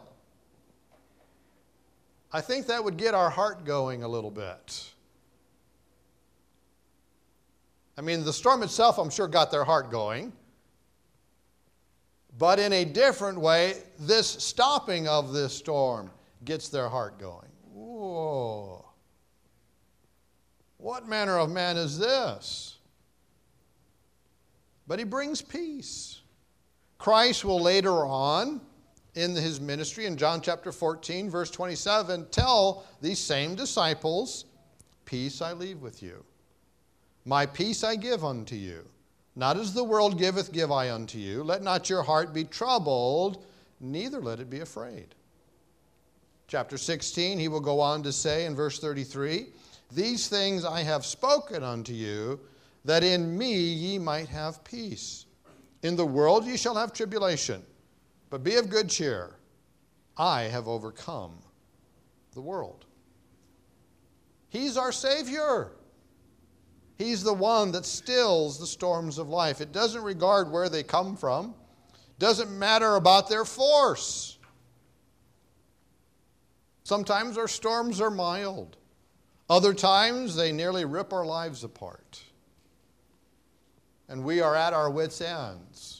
I 2.32 2.40
think 2.40 2.66
that 2.66 2.82
would 2.82 2.96
get 2.96 3.14
our 3.14 3.30
heart 3.30 3.64
going 3.64 4.02
a 4.02 4.08
little 4.08 4.30
bit. 4.30 4.90
I 7.96 8.00
mean, 8.00 8.24
the 8.24 8.32
storm 8.32 8.62
itself, 8.62 8.98
I'm 8.98 9.10
sure, 9.10 9.26
got 9.26 9.50
their 9.50 9.64
heart 9.64 9.90
going. 9.90 10.32
But 12.38 12.60
in 12.60 12.72
a 12.72 12.84
different 12.84 13.40
way, 13.40 13.82
this 13.98 14.28
stopping 14.28 15.08
of 15.08 15.32
this 15.32 15.52
storm 15.52 16.10
gets 16.44 16.68
their 16.68 16.88
heart 16.88 17.18
going. 17.18 17.48
Whoa. 17.72 18.84
What 20.76 21.08
manner 21.08 21.38
of 21.38 21.50
man 21.50 21.76
is 21.76 21.98
this? 21.98 22.76
But 24.86 25.00
he 25.00 25.04
brings 25.04 25.42
peace. 25.42 26.20
Christ 26.98 27.44
will 27.44 27.60
later 27.60 28.06
on 28.06 28.60
in 29.18 29.34
his 29.34 29.60
ministry 29.60 30.06
in 30.06 30.16
John 30.16 30.40
chapter 30.40 30.70
14, 30.70 31.28
verse 31.28 31.50
27, 31.50 32.26
tell 32.30 32.84
these 33.00 33.18
same 33.18 33.56
disciples, 33.56 34.44
Peace 35.04 35.42
I 35.42 35.54
leave 35.54 35.80
with 35.80 36.02
you. 36.02 36.24
My 37.24 37.44
peace 37.44 37.82
I 37.82 37.96
give 37.96 38.24
unto 38.24 38.54
you. 38.54 38.86
Not 39.34 39.56
as 39.56 39.74
the 39.74 39.84
world 39.84 40.18
giveth, 40.18 40.52
give 40.52 40.70
I 40.70 40.90
unto 40.90 41.18
you. 41.18 41.42
Let 41.42 41.62
not 41.62 41.90
your 41.90 42.02
heart 42.02 42.32
be 42.32 42.44
troubled, 42.44 43.44
neither 43.80 44.20
let 44.20 44.40
it 44.40 44.50
be 44.50 44.60
afraid. 44.60 45.14
Chapter 46.46 46.78
16, 46.78 47.38
he 47.38 47.48
will 47.48 47.60
go 47.60 47.80
on 47.80 48.02
to 48.04 48.12
say 48.12 48.46
in 48.46 48.54
verse 48.54 48.78
33 48.78 49.48
These 49.92 50.28
things 50.28 50.64
I 50.64 50.82
have 50.82 51.04
spoken 51.04 51.62
unto 51.62 51.92
you, 51.92 52.40
that 52.84 53.02
in 53.02 53.36
me 53.36 53.54
ye 53.54 53.98
might 53.98 54.28
have 54.28 54.62
peace. 54.64 55.26
In 55.82 55.96
the 55.96 56.06
world 56.06 56.46
ye 56.46 56.56
shall 56.56 56.74
have 56.74 56.92
tribulation, 56.92 57.64
but 58.30 58.42
be 58.42 58.56
of 58.56 58.68
good 58.68 58.88
cheer. 58.88 59.36
I 60.16 60.42
have 60.42 60.68
overcome 60.68 61.38
the 62.34 62.40
world. 62.40 62.84
He's 64.48 64.76
our 64.76 64.92
Savior. 64.92 65.72
He's 66.96 67.22
the 67.22 67.34
one 67.34 67.70
that 67.72 67.86
stills 67.86 68.58
the 68.58 68.66
storms 68.66 69.18
of 69.18 69.28
life. 69.28 69.60
It 69.60 69.72
doesn't 69.72 70.02
regard 70.02 70.50
where 70.50 70.68
they 70.68 70.82
come 70.82 71.16
from, 71.16 71.54
doesn't 72.18 72.50
matter 72.50 72.96
about 72.96 73.28
their 73.28 73.44
force. 73.44 74.38
Sometimes 76.82 77.38
our 77.38 77.48
storms 77.48 78.00
are 78.00 78.10
mild. 78.10 78.76
Other 79.48 79.72
times 79.72 80.34
they 80.34 80.52
nearly 80.52 80.84
rip 80.84 81.12
our 81.12 81.24
lives 81.24 81.62
apart. 81.62 82.22
And 84.08 84.24
we 84.24 84.40
are 84.40 84.56
at 84.56 84.72
our 84.72 84.90
wits' 84.90 85.20
ends. 85.20 85.97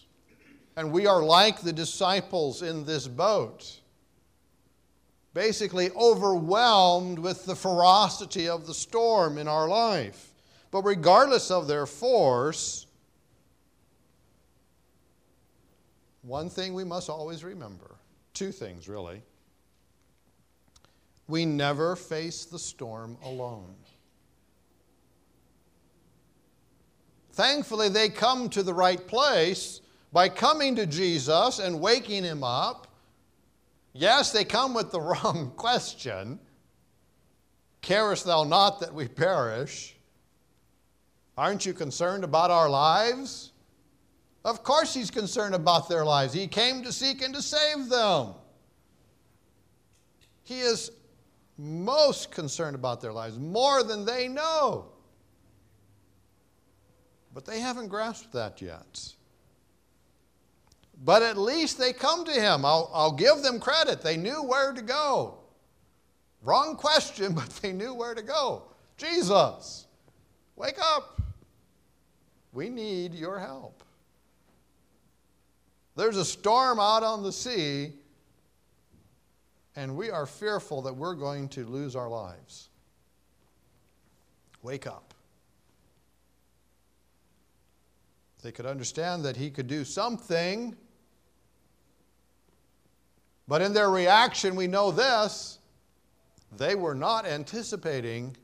And 0.79 0.93
we 0.93 1.09
are 1.09 1.25
like 1.25 1.61
the 1.61 1.73
disciples 1.73 2.63
in 2.63 2.85
this 2.85 3.09
boat, 3.09 3.81
basically 5.35 5.91
overwhelmed 5.91 7.19
with 7.19 7.45
the 7.47 7.57
ferocity 7.57 8.49
of 8.49 8.65
the 8.65 8.75
storm 8.75 9.39
in 9.39 9.49
our 9.49 9.69
life. 9.69 10.33
But 10.71 10.83
regardless 10.83 11.51
of 11.51 11.67
their 11.67 11.85
force, 11.85 12.87
one 16.23 16.49
thing 16.49 16.75
we 16.75 16.85
must 16.85 17.11
always 17.11 17.43
remember 17.43 17.97
two 18.33 18.53
things, 18.53 18.89
really. 18.89 19.21
We 21.27 21.45
never 21.45 21.97
face 21.97 22.45
the 22.45 22.59
storm 22.61 23.17
alone. 23.25 23.75
Thankfully, 27.33 27.89
they 27.89 28.09
come 28.09 28.49
to 28.51 28.63
the 28.63 28.75
right 28.75 29.05
place 29.05 29.81
by 30.13 30.29
coming 30.29 30.77
to 30.77 30.87
Jesus 30.87 31.59
and 31.59 31.81
waking 31.81 32.25
him 32.25 32.43
up. 32.43 32.87
Yes, 33.93 34.33
they 34.33 34.45
come 34.45 34.75
with 34.75 34.91
the 34.91 35.01
wrong 35.01 35.53
question 35.57 36.39
Carest 37.81 38.25
thou 38.25 38.45
not 38.45 38.81
that 38.81 38.93
we 38.93 39.09
perish? 39.09 39.97
Aren't 41.37 41.65
you 41.65 41.73
concerned 41.73 42.25
about 42.25 42.51
our 42.51 42.69
lives? 42.69 43.53
Of 44.45 44.63
course, 44.63 44.93
He's 44.93 45.11
concerned 45.11 45.55
about 45.55 45.89
their 45.89 46.05
lives. 46.05 46.33
He 46.33 46.49
came 46.49 46.83
to 46.83 46.93
seek 46.93 47.23
and 47.23 47.35
to 47.35 47.43
save 47.43 47.89
them. 47.89 48.35
He 50.43 50.61
is 50.61 50.91
most 51.57 52.31
concerned 52.31 52.75
about 52.75 53.01
their 53.01 53.13
lives, 53.13 53.39
more 53.39 53.83
than 53.83 54.05
they 54.05 54.29
know. 54.29 54.87
But 57.35 57.45
they 57.45 57.61
haven't 57.61 57.89
grasped 57.89 58.33
that 58.33 58.61
yet. 58.61 59.15
But 61.05 61.23
at 61.23 61.37
least 61.37 61.79
they 61.79 61.93
come 61.93 62.25
to 62.25 62.33
him. 62.33 62.65
I'll, 62.65 62.91
I'll 62.93 63.13
give 63.13 63.43
them 63.43 63.61
credit. 63.61 64.03
They 64.03 64.17
knew 64.17 64.43
where 64.43 64.73
to 64.73 64.83
go. 64.83 65.39
Wrong 66.43 66.77
question, 66.77 67.33
but 67.35 67.49
they 67.63 67.73
knew 67.73 67.95
where 67.95 68.15
to 68.15 68.23
go. 68.23 68.63
Jesus, 68.97 69.87
wake 70.57 70.79
up. 70.81 71.21
We 72.53 72.69
need 72.69 73.15
your 73.15 73.39
help. 73.39 73.85
There's 75.95 76.17
a 76.17 76.25
storm 76.25 76.81
out 76.81 77.03
on 77.03 77.23
the 77.23 77.33
sea, 77.33 77.93
and 79.77 79.97
we 79.97 80.11
are 80.11 80.27
fearful 80.27 80.83
that 80.83 80.97
we're 80.97 81.15
going 81.15 81.49
to 81.51 81.65
lose 81.67 81.95
our 81.95 82.09
lives. 82.09 82.69
Wake 84.63 84.87
up. 84.87 85.15
They 88.43 88.53
could 88.53 88.67
understand 88.67 89.25
that 89.25 89.37
he 89.37 89.51
could 89.51 89.67
do 89.67 89.85
something, 89.85 90.77
but 93.49 93.63
in 93.63 93.73
their 93.73 93.91
reaction, 93.91 94.55
we 94.55 94.67
know 94.67 94.91
this 94.91 95.59
they 96.57 96.75
were 96.75 96.95
not 96.95 97.27
anticipating 97.27 98.37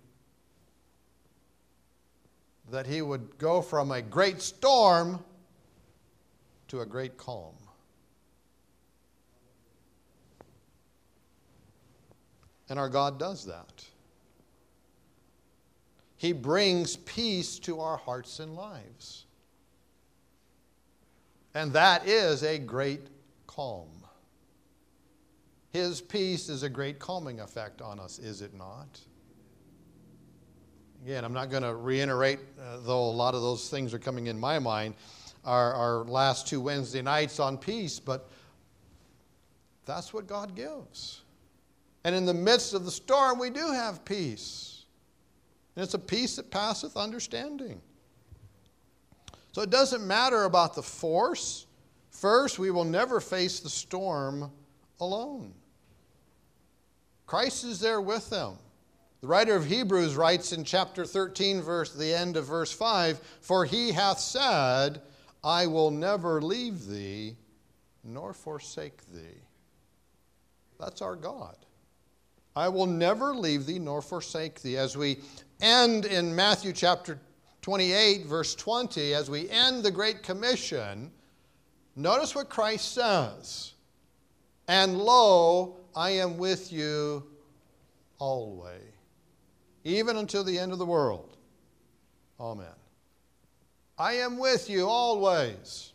that 2.71 2.87
he 2.87 3.03
would 3.03 3.39
go 3.39 3.63
from 3.63 3.93
a 3.93 4.03
great 4.03 4.41
storm 4.41 5.23
to 6.69 6.81
a 6.81 6.87
great 6.87 7.17
calm. 7.17 7.55
And 12.69 12.79
our 12.79 12.89
God 12.89 13.19
does 13.19 13.45
that. 13.47 13.85
He 16.17 16.33
brings 16.33 16.97
peace 16.97 17.59
to 17.61 17.81
our 17.81 17.99
hearts 17.99 18.41
and 18.41 18.55
lives. 18.55 19.27
And 21.55 21.73
that 21.75 22.09
is 22.09 22.43
a 22.43 22.59
great 22.59 23.09
calm. 23.47 24.04
His 25.75 26.01
peace 26.01 26.49
is 26.49 26.63
a 26.63 26.69
great 26.69 27.01
calming 27.01 27.41
effect 27.41 27.83
on 27.83 27.99
us, 27.99 28.21
is 28.21 28.43
it 28.43 28.55
not? 28.55 29.01
Again, 31.03 31.25
I'm 31.25 31.33
not 31.33 31.51
going 31.51 31.65
to 31.65 31.75
reiterate, 31.75 32.39
uh, 32.61 32.77
though 32.85 33.03
a 33.03 33.11
lot 33.11 33.35
of 33.35 33.43
those 33.43 33.69
things 33.69 33.93
are 33.93 33.99
coming 33.99 34.29
in 34.29 34.39
my 34.39 34.61
mind, 34.61 34.95
our, 35.45 35.75
our 35.75 36.05
last 36.05 36.47
two 36.47 36.61
Wednesday 36.61 37.03
nights 37.03 37.41
on 37.41 37.59
peace, 37.59 37.99
but 37.99 38.31
that's 39.85 40.15
what 40.15 40.29
God 40.29 40.55
gives. 40.55 41.23
And 42.05 42.15
in 42.15 42.25
the 42.25 42.33
midst 42.33 42.73
of 42.73 42.85
the 42.85 42.91
storm, 42.93 43.41
we 43.41 43.51
do 43.51 43.73
have 43.73 44.05
peace. 44.05 44.85
And 45.75 45.83
it's 45.83 45.95
a 45.95 45.99
peace 45.99 46.37
that 46.37 46.53
passeth 46.53 46.97
understanding. 46.97 47.81
So 49.51 49.63
it 49.63 49.71
doesn't 49.71 50.07
matter 50.07 50.45
about 50.45 50.77
the 50.77 50.85
force. 50.85 51.67
First, 52.11 52.61
we 52.61 52.71
will 52.71 52.85
never 52.85 53.19
face 53.19 53.59
the 53.59 53.69
storm 53.69 54.53
alone. 55.01 55.53
Christ 57.27 57.65
is 57.65 57.81
there 57.81 58.01
with 58.01 58.31
them. 58.31 58.59
The 59.21 59.29
writer 59.29 59.55
of 59.55 59.65
Hebrews 59.65 60.17
writes 60.17 60.53
in 60.53 60.65
chapter 60.65 61.07
13, 61.07 61.63
verse 61.63 61.95
the 61.95 62.15
end 62.15 62.37
of 62.37 62.47
verse 62.47 62.71
5, 62.73 63.21
For 63.41 63.65
he 63.65 63.93
hath 63.93 64.19
said, 64.19 65.01
I 65.43 65.67
will 65.67 65.91
never 65.91 66.43
leave 66.43 66.87
thee 66.87 67.37
nor 68.03 68.35
forsake 68.35 69.01
thee. 69.13 69.41
That's 70.79 71.01
our 71.01 71.17
God. 71.17 71.57
I 72.55 72.69
will 72.69 72.87
never 72.87 73.35
leave 73.35 73.67
thee 73.67 73.79
nor 73.79 74.03
forsake 74.03 74.61
thee. 74.61 74.77
As 74.77 74.97
we 74.97 75.19
end 75.61 76.05
in 76.05 76.35
Matthew 76.35 76.73
chapter 76.73 77.19
28, 77.63 78.27
verse 78.27 78.55
20, 78.55 79.15
as 79.15 79.31
we 79.31 79.49
end 79.49 79.83
the 79.83 79.91
Great 79.91 80.23
Commission, 80.23 81.11
notice 81.97 82.35
what 82.35 82.51
Christ 82.51 82.93
says. 82.93 83.73
And 84.69 84.99
lo, 84.99 85.77
I 85.97 86.11
am 86.11 86.39
with 86.39 86.73
you 86.73 87.25
always, 88.19 88.81
even 89.85 90.17
until 90.17 90.45
the 90.45 90.59
end 90.59 90.73
of 90.73 90.79
the 90.79 90.87
world. 90.87 91.37
Amen. 92.41 92.67
I 93.97 94.15
am 94.15 94.39
with 94.39 94.69
you 94.69 94.89
always. 94.89 95.93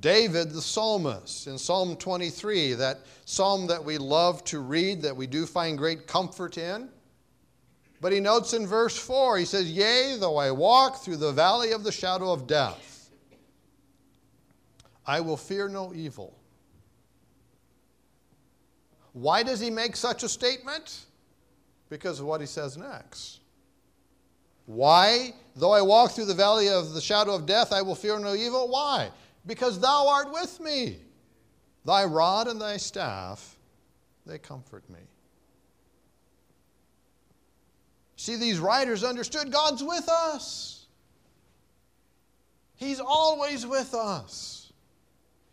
David 0.00 0.52
the 0.52 0.62
psalmist 0.62 1.46
in 1.46 1.58
Psalm 1.58 1.96
23, 1.96 2.74
that 2.74 3.00
psalm 3.24 3.66
that 3.66 3.84
we 3.84 3.98
love 3.98 4.44
to 4.44 4.60
read, 4.60 5.02
that 5.02 5.16
we 5.16 5.26
do 5.26 5.44
find 5.44 5.76
great 5.76 6.06
comfort 6.06 6.56
in. 6.56 6.88
But 8.00 8.12
he 8.12 8.20
notes 8.20 8.52
in 8.52 8.66
verse 8.66 8.96
4, 8.96 9.38
he 9.38 9.44
says, 9.44 9.70
Yea, 9.70 10.16
though 10.18 10.36
I 10.36 10.52
walk 10.52 11.02
through 11.02 11.16
the 11.16 11.32
valley 11.32 11.72
of 11.72 11.82
the 11.82 11.90
shadow 11.90 12.32
of 12.32 12.46
death, 12.46 13.10
I 15.04 15.20
will 15.20 15.36
fear 15.36 15.68
no 15.68 15.92
evil, 15.92 16.37
why 19.20 19.42
does 19.42 19.58
he 19.58 19.68
make 19.68 19.96
such 19.96 20.22
a 20.22 20.28
statement? 20.28 21.06
Because 21.90 22.20
of 22.20 22.26
what 22.26 22.40
he 22.40 22.46
says 22.46 22.76
next. 22.76 23.40
Why? 24.66 25.34
Though 25.56 25.72
I 25.72 25.82
walk 25.82 26.12
through 26.12 26.26
the 26.26 26.34
valley 26.34 26.68
of 26.68 26.92
the 26.92 27.00
shadow 27.00 27.34
of 27.34 27.44
death, 27.44 27.72
I 27.72 27.82
will 27.82 27.96
fear 27.96 28.18
no 28.18 28.34
evil. 28.34 28.68
Why? 28.68 29.10
Because 29.44 29.80
thou 29.80 30.06
art 30.08 30.32
with 30.32 30.60
me. 30.60 30.98
Thy 31.84 32.04
rod 32.04 32.46
and 32.46 32.60
thy 32.60 32.76
staff, 32.76 33.56
they 34.24 34.38
comfort 34.38 34.88
me. 34.88 35.00
See, 38.16 38.36
these 38.36 38.60
writers 38.60 39.02
understood 39.02 39.50
God's 39.50 39.82
with 39.82 40.08
us. 40.08 40.86
He's 42.76 43.00
always 43.00 43.66
with 43.66 43.94
us. 43.94 44.72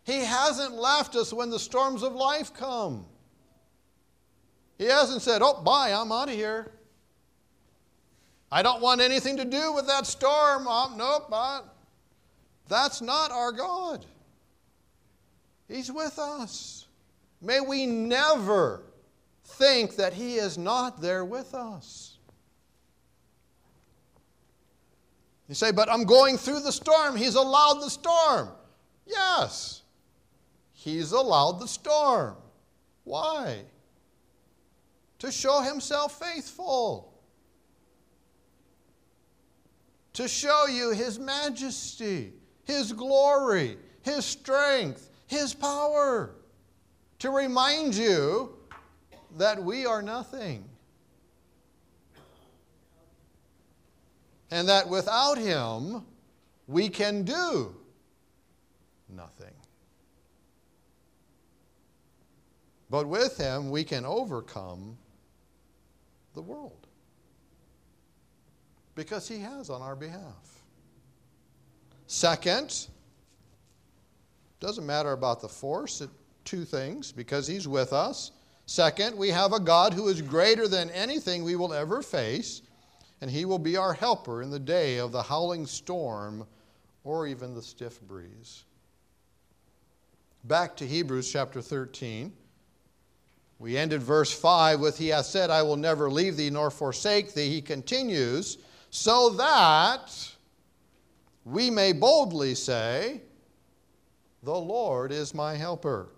He 0.04 0.24
hasn't 0.24 0.74
left 0.74 1.16
us 1.16 1.32
when 1.32 1.50
the 1.50 1.58
storms 1.58 2.04
of 2.04 2.14
life 2.14 2.54
come. 2.54 3.06
He 4.78 4.84
hasn't 4.84 5.22
said, 5.22 5.42
Oh, 5.42 5.62
bye, 5.62 5.92
I'm 5.92 6.12
out 6.12 6.28
of 6.28 6.34
here. 6.34 6.70
I 8.50 8.62
don't 8.62 8.80
want 8.80 9.00
anything 9.00 9.36
to 9.38 9.44
do 9.44 9.72
with 9.72 9.86
that 9.86 10.06
storm. 10.06 10.68
Um, 10.68 10.96
nope, 10.96 11.32
that's 12.68 13.00
not 13.00 13.30
our 13.30 13.52
God. 13.52 14.04
He's 15.68 15.90
with 15.90 16.18
us. 16.18 16.86
May 17.40 17.60
we 17.60 17.86
never 17.86 18.82
think 19.44 19.96
that 19.96 20.12
He 20.12 20.36
is 20.36 20.56
not 20.56 21.00
there 21.00 21.24
with 21.24 21.54
us. 21.54 22.18
You 25.48 25.54
say, 25.54 25.70
but 25.70 25.88
I'm 25.90 26.04
going 26.04 26.38
through 26.38 26.60
the 26.60 26.72
storm. 26.72 27.16
He's 27.16 27.36
allowed 27.36 27.80
the 27.80 27.90
storm. 27.90 28.50
Yes, 29.06 29.82
He's 30.72 31.12
allowed 31.12 31.60
the 31.60 31.68
storm. 31.68 32.36
Why? 33.04 33.62
To 35.18 35.32
show 35.32 35.60
himself 35.60 36.18
faithful, 36.18 37.12
to 40.12 40.28
show 40.28 40.66
you 40.66 40.90
his 40.90 41.18
majesty, 41.18 42.32
his 42.64 42.92
glory, 42.92 43.76
his 44.02 44.24
strength, 44.24 45.10
his 45.26 45.54
power, 45.54 46.34
to 47.18 47.30
remind 47.30 47.94
you 47.94 48.56
that 49.36 49.62
we 49.62 49.86
are 49.86 50.02
nothing. 50.02 50.64
And 54.50 54.68
that 54.68 54.88
without 54.88 55.38
him, 55.38 56.04
we 56.66 56.88
can 56.88 57.24
do 57.24 57.74
nothing. 59.08 59.54
But 62.88 63.08
with 63.08 63.36
him, 63.36 63.70
we 63.70 63.82
can 63.82 64.06
overcome 64.06 64.96
the 66.36 66.42
world 66.42 66.86
because 68.94 69.26
he 69.26 69.40
has 69.40 69.68
on 69.68 69.82
our 69.82 69.96
behalf. 69.96 70.62
Second, 72.06 72.86
doesn't 74.60 74.86
matter 74.86 75.12
about 75.12 75.40
the 75.40 75.48
force, 75.48 76.00
it, 76.00 76.10
two 76.44 76.64
things 76.64 77.10
because 77.10 77.46
he's 77.46 77.66
with 77.66 77.92
us. 77.92 78.32
Second, 78.66 79.16
we 79.16 79.28
have 79.28 79.52
a 79.52 79.60
God 79.60 79.92
who 79.92 80.08
is 80.08 80.22
greater 80.22 80.68
than 80.68 80.90
anything 80.90 81.42
we 81.42 81.56
will 81.56 81.72
ever 81.72 82.02
face, 82.02 82.62
and 83.20 83.30
he 83.30 83.44
will 83.44 83.58
be 83.58 83.76
our 83.76 83.92
helper 83.92 84.42
in 84.42 84.50
the 84.50 84.58
day 84.58 84.98
of 84.98 85.12
the 85.12 85.22
howling 85.22 85.66
storm 85.66 86.46
or 87.04 87.26
even 87.26 87.54
the 87.54 87.62
stiff 87.62 88.00
breeze. 88.02 88.64
Back 90.44 90.76
to 90.76 90.86
Hebrews 90.86 91.30
chapter 91.30 91.60
13. 91.60 92.32
We 93.58 93.76
ended 93.76 94.02
verse 94.02 94.32
5 94.32 94.80
with, 94.80 94.98
He 94.98 95.08
has 95.08 95.28
said, 95.28 95.50
I 95.50 95.62
will 95.62 95.76
never 95.76 96.10
leave 96.10 96.36
thee 96.36 96.50
nor 96.50 96.70
forsake 96.70 97.32
thee. 97.32 97.48
He 97.48 97.62
continues, 97.62 98.58
so 98.90 99.30
that 99.30 100.12
we 101.44 101.70
may 101.70 101.92
boldly 101.92 102.54
say, 102.54 103.22
The 104.42 104.54
Lord 104.54 105.10
is 105.10 105.34
my 105.34 105.54
helper, 105.54 106.08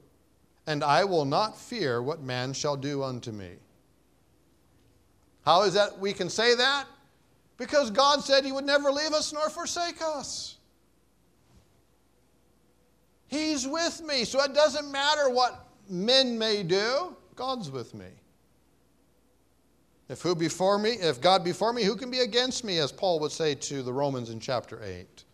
and 0.67 0.83
I 0.83 1.05
will 1.05 1.25
not 1.25 1.57
fear 1.57 2.03
what 2.03 2.23
man 2.23 2.53
shall 2.53 2.77
do 2.77 3.03
unto 3.03 3.31
me. 3.31 3.53
How 5.45 5.63
is 5.63 5.75
that 5.75 5.99
we 5.99 6.13
can 6.13 6.29
say 6.29 6.55
that? 6.57 6.87
Because 7.57 7.91
God 7.91 8.23
said 8.23 8.45
He 8.45 8.53
would 8.53 8.67
never 8.67 8.91
leave 8.91 9.13
us 9.13 9.33
nor 9.33 9.49
forsake 9.49 10.03
us. 10.03 10.57
He's 13.29 13.67
with 13.67 14.03
me, 14.03 14.25
so 14.25 14.43
it 14.43 14.55
doesn't 14.55 14.91
matter 14.91 15.31
what 15.31 15.67
men 15.89 16.39
may 16.39 16.63
do, 16.63 17.17
God's 17.39 17.71
with 17.71 17.95
me. 17.95 18.09
If 20.09 20.23
who 20.23 20.35
before 20.35 20.77
me, 20.77 20.91
if 20.91 21.21
God 21.21 21.45
before 21.45 21.73
me, 21.73 21.85
who 21.85 21.95
can 21.95 22.11
be 22.11 22.19
against 22.19 22.65
me, 22.65 22.79
as 22.79 22.91
Paul 22.91 23.21
would 23.21 23.31
say 23.31 23.55
to 23.55 23.83
the 23.85 23.93
Romans 23.93 24.31
in 24.31 24.41
chapter 24.41 24.83
8? 24.83 25.25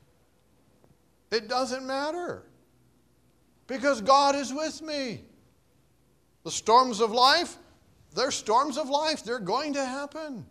It 1.30 1.48
doesn't 1.48 1.86
matter. 1.86 2.42
Because 3.66 4.02
God 4.02 4.34
is 4.34 4.52
with 4.52 4.82
me. 4.82 5.22
The 6.42 6.50
storms 6.50 7.00
of 7.00 7.10
life, 7.10 7.56
they're 8.14 8.30
storms 8.30 8.76
of 8.76 8.90
life. 8.90 9.24
They're 9.24 9.38
going 9.38 9.72
to 9.72 9.84
happen. 9.84 10.44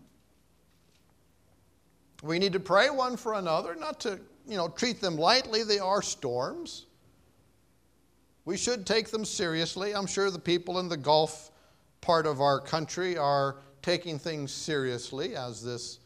We 2.24 2.40
need 2.40 2.54
to 2.54 2.60
pray 2.60 2.90
one 2.90 3.16
for 3.16 3.36
another, 3.36 3.76
not 3.76 4.00
to, 4.02 4.20
you 4.48 4.58
know, 4.58 4.70
treat 4.70 5.02
them 5.02 5.18
lightly. 5.18 5.62
They 5.62 5.78
are 5.78 6.02
storms. 6.02 6.88
We 8.46 8.58
should 8.58 8.86
take 8.86 9.10
them 9.10 9.24
seriously. 9.24 9.96
I'm 9.96 10.08
sure 10.08 10.30
the 10.30 10.40
people 10.40 10.80
in 10.80 10.90
the 10.90 10.98
Gulf 10.98 11.52
part 12.02 12.26
of 12.26 12.42
our 12.42 12.60
country 12.60 13.18
are 13.18 13.58
taking 13.82 14.20
things 14.20 14.52
seriously 14.52 15.36
as 15.36 15.64
this 15.64 16.00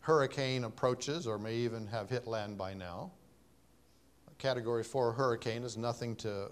hurricane 0.00 0.64
approaches 0.64 1.26
or 1.26 1.38
may 1.38 1.54
even 1.54 1.86
have 1.86 2.10
hit 2.10 2.26
land 2.26 2.58
by 2.58 2.74
now. 2.74 3.12
A 4.28 4.34
category 4.34 4.82
4 4.82 5.12
hurricane 5.12 5.62
is 5.62 5.76
nothing 5.76 6.16
to 6.16 6.50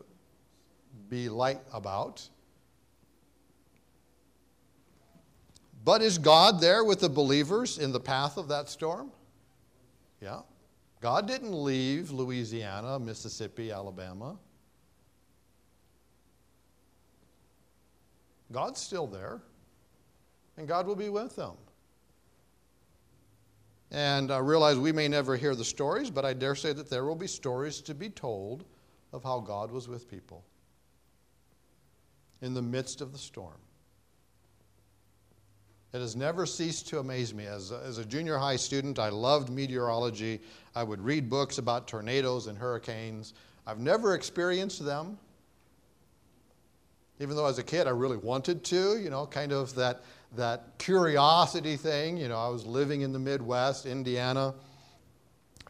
be 1.08 1.28
light 1.28 1.60
about. 1.72 2.28
But 5.84 6.02
is 6.02 6.18
God 6.18 6.60
there 6.60 6.84
with 6.84 7.00
the 7.00 7.08
believers 7.08 7.78
in 7.78 7.92
the 7.92 8.00
path 8.00 8.36
of 8.36 8.48
that 8.48 8.68
storm? 8.68 9.10
Yeah. 10.20 10.40
God 11.00 11.26
didn't 11.26 11.52
leave 11.52 12.10
Louisiana, 12.10 12.98
Mississippi, 12.98 13.70
Alabama. 13.70 14.36
God's 18.52 18.80
still 18.80 19.06
there 19.06 19.40
and 20.56 20.66
God 20.66 20.86
will 20.86 20.96
be 20.96 21.08
with 21.08 21.36
them. 21.36 21.52
And 23.90 24.30
I 24.30 24.38
realize 24.38 24.78
we 24.78 24.92
may 24.92 25.08
never 25.08 25.36
hear 25.36 25.54
the 25.54 25.64
stories, 25.64 26.10
but 26.10 26.24
I 26.24 26.32
dare 26.32 26.54
say 26.54 26.72
that 26.72 26.90
there 26.90 27.04
will 27.04 27.14
be 27.14 27.26
stories 27.26 27.80
to 27.82 27.94
be 27.94 28.10
told 28.10 28.64
of 29.12 29.22
how 29.22 29.40
God 29.40 29.70
was 29.70 29.88
with 29.88 30.10
people 30.10 30.44
in 32.42 32.52
the 32.52 32.62
midst 32.62 33.00
of 33.00 33.12
the 33.12 33.18
storm. 33.18 33.58
It 35.92 36.00
has 36.00 36.16
never 36.16 36.44
ceased 36.44 36.88
to 36.88 36.98
amaze 36.98 37.32
me. 37.32 37.46
As 37.46 37.70
a, 37.70 37.80
as 37.86 37.98
a 37.98 38.04
junior 38.04 38.36
high 38.36 38.56
student, 38.56 38.98
I 38.98 39.08
loved 39.08 39.48
meteorology. 39.48 40.40
I 40.74 40.82
would 40.82 41.00
read 41.00 41.30
books 41.30 41.58
about 41.58 41.88
tornadoes 41.88 42.48
and 42.48 42.58
hurricanes. 42.58 43.34
I've 43.66 43.78
never 43.78 44.14
experienced 44.14 44.84
them, 44.84 45.18
even 47.20 47.36
though 47.36 47.46
as 47.46 47.58
a 47.58 47.62
kid 47.62 47.86
I 47.86 47.90
really 47.90 48.16
wanted 48.16 48.64
to, 48.64 48.98
you 48.98 49.10
know, 49.10 49.26
kind 49.26 49.52
of 49.52 49.74
that 49.74 50.02
that 50.36 50.78
curiosity 50.78 51.76
thing. 51.76 52.16
You 52.16 52.28
know, 52.28 52.38
I 52.38 52.48
was 52.48 52.66
living 52.66 53.02
in 53.02 53.12
the 53.12 53.18
Midwest, 53.18 53.86
Indiana. 53.86 54.54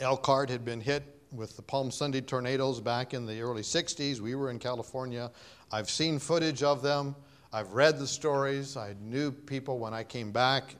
Elkhart 0.01 0.51
had 0.51 0.65
been 0.65 0.81
hit 0.81 1.03
with 1.33 1.57
the 1.57 1.63
Palm 1.63 1.91
Sunday 1.91 2.21
tornadoes 2.21 2.81
back 2.81 3.15
in 3.15 3.27
the 3.27 3.41
early 3.41 3.63
60s. 3.63 4.21
We 4.21 4.35
were 4.35 4.51
in 4.51 4.59
California. 4.59 5.31
I've 5.73 5.91
seen 5.91 6.19
footage 6.19 6.63
of 6.63 6.83
them. 6.83 7.15
I've 7.53 7.73
read 7.73 7.99
the 7.99 8.07
stories. 8.07 8.77
I 8.77 8.95
knew 9.01 9.31
people 9.31 9.79
when 9.79 9.95
I 9.95 10.05
came 10.05 10.33
back 10.33 10.77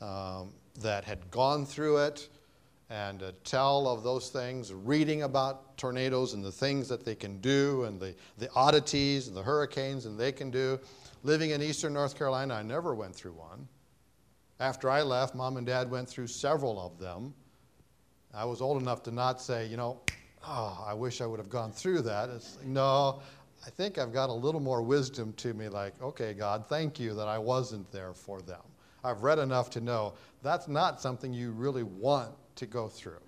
um, 0.00 0.52
that 0.80 1.04
had 1.04 1.30
gone 1.30 1.64
through 1.66 1.98
it 1.98 2.28
and 2.88 3.22
uh, 3.22 3.32
tell 3.42 3.88
of 3.88 4.04
those 4.04 4.30
things, 4.30 4.72
reading 4.72 5.22
about 5.22 5.76
tornadoes 5.76 6.34
and 6.34 6.44
the 6.44 6.52
things 6.52 6.88
that 6.88 7.04
they 7.04 7.14
can 7.14 7.38
do 7.40 7.84
and 7.84 7.98
the, 7.98 8.14
the 8.38 8.48
oddities 8.54 9.26
and 9.26 9.36
the 9.36 9.42
hurricanes 9.42 10.06
and 10.06 10.18
they 10.18 10.30
can 10.30 10.50
do. 10.50 10.78
Living 11.24 11.50
in 11.50 11.62
eastern 11.62 11.92
North 11.92 12.16
Carolina, 12.16 12.54
I 12.54 12.62
never 12.62 12.94
went 12.94 13.14
through 13.14 13.32
one. 13.32 13.66
After 14.60 14.88
I 14.88 15.02
left, 15.02 15.34
mom 15.34 15.56
and 15.56 15.66
dad 15.66 15.90
went 15.90 16.08
through 16.08 16.28
several 16.28 16.80
of 16.80 16.98
them. 16.98 17.34
I 18.32 18.44
was 18.44 18.60
old 18.60 18.80
enough 18.80 19.02
to 19.04 19.10
not 19.10 19.40
say, 19.40 19.66
you 19.66 19.76
know, 19.76 20.00
oh, 20.46 20.84
I 20.86 20.94
wish 20.94 21.20
I 21.20 21.26
would 21.26 21.40
have 21.40 21.50
gone 21.50 21.72
through 21.72 22.02
that. 22.02 22.28
It's, 22.28 22.58
no, 22.64 23.20
I 23.66 23.70
think 23.70 23.98
I've 23.98 24.12
got 24.12 24.30
a 24.30 24.32
little 24.32 24.60
more 24.60 24.82
wisdom 24.82 25.32
to 25.38 25.54
me, 25.54 25.68
like, 25.68 26.00
okay, 26.00 26.34
God, 26.34 26.66
thank 26.68 27.00
you 27.00 27.14
that 27.14 27.26
I 27.26 27.38
wasn't 27.38 27.90
there 27.90 28.14
for 28.14 28.40
them. 28.40 28.60
I've 29.02 29.22
read 29.22 29.38
enough 29.38 29.70
to 29.70 29.80
know 29.80 30.14
that's 30.42 30.68
not 30.68 31.00
something 31.00 31.32
you 31.32 31.50
really 31.50 31.82
want 31.82 32.32
to 32.56 32.66
go 32.66 32.88
through. 32.88 33.20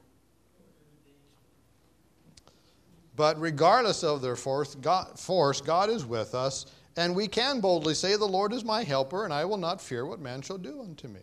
But 3.17 3.41
regardless 3.41 4.05
of 4.05 4.23
their 4.23 4.37
force, 4.37 4.75
God, 4.77 5.19
force, 5.19 5.61
God 5.61 5.91
is 5.91 6.05
with 6.05 6.35
us 6.35 6.67
and 6.99 7.15
we 7.15 7.29
can 7.29 7.61
boldly 7.61 7.95
say, 7.95 8.17
The 8.17 8.25
Lord 8.25 8.53
is 8.53 8.65
my 8.65 8.83
helper, 8.83 9.25
and 9.25 9.33
I 9.33 9.45
will 9.45 9.57
not 9.57 9.81
fear 9.81 10.05
what 10.05 10.19
man 10.19 10.43
shall 10.43 10.59
do 10.59 10.83
unto 10.83 11.07
me. 11.07 11.21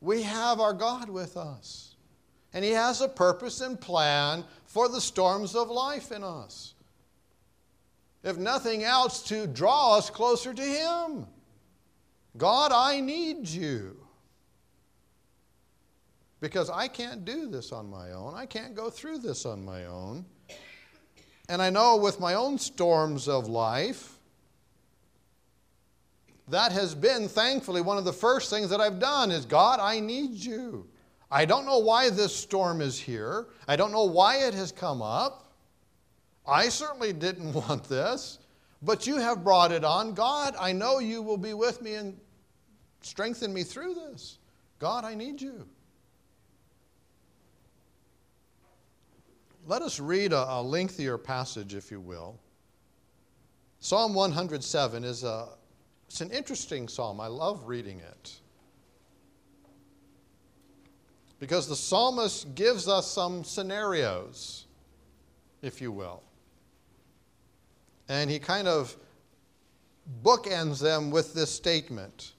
We 0.00 0.24
have 0.24 0.58
our 0.58 0.72
God 0.72 1.08
with 1.08 1.36
us. 1.36 1.94
And 2.52 2.64
He 2.64 2.72
has 2.72 3.00
a 3.00 3.08
purpose 3.08 3.60
and 3.60 3.80
plan 3.80 4.42
for 4.66 4.88
the 4.88 5.00
storms 5.00 5.54
of 5.54 5.70
life 5.70 6.10
in 6.10 6.24
us. 6.24 6.74
If 8.24 8.36
nothing 8.36 8.82
else, 8.82 9.22
to 9.28 9.46
draw 9.46 9.96
us 9.96 10.10
closer 10.10 10.52
to 10.52 10.62
Him. 10.62 11.28
God, 12.36 12.72
I 12.72 12.98
need 12.98 13.46
you. 13.46 14.03
Because 16.44 16.68
I 16.68 16.88
can't 16.88 17.24
do 17.24 17.48
this 17.48 17.72
on 17.72 17.88
my 17.88 18.12
own. 18.12 18.34
I 18.34 18.44
can't 18.44 18.74
go 18.74 18.90
through 18.90 19.16
this 19.16 19.46
on 19.46 19.64
my 19.64 19.86
own. 19.86 20.26
And 21.48 21.62
I 21.62 21.70
know 21.70 21.96
with 21.96 22.20
my 22.20 22.34
own 22.34 22.58
storms 22.58 23.28
of 23.28 23.48
life, 23.48 24.18
that 26.48 26.70
has 26.70 26.94
been 26.94 27.28
thankfully 27.28 27.80
one 27.80 27.96
of 27.96 28.04
the 28.04 28.12
first 28.12 28.50
things 28.50 28.68
that 28.68 28.78
I've 28.78 28.98
done 28.98 29.30
is 29.30 29.46
God, 29.46 29.80
I 29.80 30.00
need 30.00 30.32
you. 30.32 30.86
I 31.30 31.46
don't 31.46 31.64
know 31.64 31.78
why 31.78 32.10
this 32.10 32.36
storm 32.36 32.82
is 32.82 33.00
here. 33.00 33.46
I 33.66 33.74
don't 33.74 33.90
know 33.90 34.04
why 34.04 34.46
it 34.46 34.52
has 34.52 34.70
come 34.70 35.00
up. 35.00 35.50
I 36.46 36.68
certainly 36.68 37.14
didn't 37.14 37.52
want 37.54 37.84
this, 37.84 38.38
but 38.82 39.06
you 39.06 39.16
have 39.16 39.42
brought 39.42 39.72
it 39.72 39.82
on. 39.82 40.12
God, 40.12 40.56
I 40.60 40.72
know 40.72 40.98
you 40.98 41.22
will 41.22 41.38
be 41.38 41.54
with 41.54 41.80
me 41.80 41.94
and 41.94 42.20
strengthen 43.00 43.54
me 43.54 43.62
through 43.62 43.94
this. 43.94 44.36
God, 44.78 45.06
I 45.06 45.14
need 45.14 45.40
you. 45.40 45.66
Let 49.66 49.82
us 49.82 49.98
read 49.98 50.32
a, 50.32 50.54
a 50.54 50.62
lengthier 50.62 51.16
passage, 51.16 51.74
if 51.74 51.90
you 51.90 52.00
will. 52.00 52.38
Psalm 53.80 54.14
107 54.14 55.04
is 55.04 55.24
a, 55.24 55.48
it's 56.06 56.20
an 56.20 56.30
interesting 56.30 56.88
psalm. 56.88 57.20
I 57.20 57.26
love 57.26 57.64
reading 57.64 58.00
it. 58.00 58.32
Because 61.40 61.68
the 61.68 61.76
psalmist 61.76 62.54
gives 62.54 62.88
us 62.88 63.10
some 63.10 63.44
scenarios, 63.44 64.66
if 65.62 65.80
you 65.80 65.92
will. 65.92 66.22
And 68.08 68.30
he 68.30 68.38
kind 68.38 68.68
of 68.68 68.96
bookends 70.22 70.80
them 70.80 71.10
with 71.10 71.34
this 71.34 71.50
statement 71.50 72.32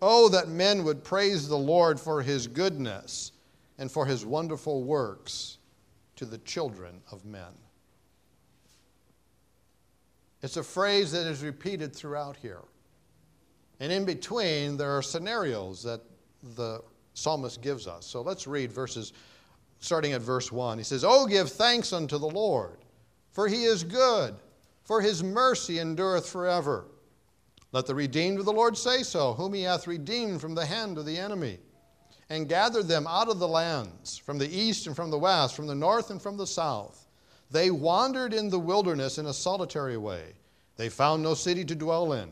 Oh, 0.00 0.28
that 0.28 0.48
men 0.48 0.84
would 0.84 1.02
praise 1.02 1.48
the 1.48 1.58
Lord 1.58 1.98
for 1.98 2.22
his 2.22 2.46
goodness 2.46 3.32
and 3.78 3.90
for 3.90 4.04
his 4.04 4.26
wonderful 4.26 4.82
works 4.82 5.58
to 6.16 6.24
the 6.24 6.38
children 6.38 7.00
of 7.12 7.24
men. 7.24 7.52
It's 10.42 10.56
a 10.56 10.62
phrase 10.62 11.12
that 11.12 11.26
is 11.26 11.42
repeated 11.42 11.94
throughout 11.94 12.36
here. 12.36 12.62
And 13.80 13.92
in 13.92 14.04
between, 14.04 14.76
there 14.76 14.90
are 14.90 15.02
scenarios 15.02 15.82
that 15.84 16.00
the 16.56 16.82
psalmist 17.14 17.62
gives 17.62 17.86
us. 17.86 18.06
So 18.06 18.22
let's 18.22 18.46
read 18.46 18.72
verses 18.72 19.12
starting 19.80 20.12
at 20.12 20.20
verse 20.20 20.50
1. 20.50 20.78
He 20.78 20.84
says, 20.84 21.04
Oh, 21.04 21.26
give 21.26 21.50
thanks 21.50 21.92
unto 21.92 22.18
the 22.18 22.28
Lord, 22.28 22.78
for 23.30 23.46
he 23.48 23.64
is 23.64 23.84
good, 23.84 24.34
for 24.84 25.00
his 25.00 25.22
mercy 25.22 25.78
endureth 25.78 26.28
forever. 26.28 26.86
Let 27.70 27.86
the 27.86 27.94
redeemed 27.94 28.38
of 28.38 28.44
the 28.44 28.52
Lord 28.52 28.76
say 28.76 29.02
so, 29.02 29.34
whom 29.34 29.54
he 29.54 29.62
hath 29.62 29.86
redeemed 29.86 30.40
from 30.40 30.54
the 30.54 30.66
hand 30.66 30.98
of 30.98 31.06
the 31.06 31.18
enemy 31.18 31.58
and 32.30 32.48
gathered 32.48 32.88
them 32.88 33.06
out 33.06 33.28
of 33.28 33.38
the 33.38 33.48
lands, 33.48 34.18
from 34.18 34.38
the 34.38 34.48
east 34.48 34.86
and 34.86 34.94
from 34.94 35.10
the 35.10 35.18
west, 35.18 35.56
from 35.56 35.66
the 35.66 35.74
north 35.74 36.10
and 36.10 36.20
from 36.20 36.36
the 36.36 36.46
south. 36.46 37.06
They 37.50 37.70
wandered 37.70 38.34
in 38.34 38.50
the 38.50 38.58
wilderness 38.58 39.18
in 39.18 39.26
a 39.26 39.32
solitary 39.32 39.96
way. 39.96 40.34
They 40.76 40.88
found 40.88 41.22
no 41.22 41.34
city 41.34 41.64
to 41.64 41.74
dwell 41.74 42.12
in. 42.12 42.30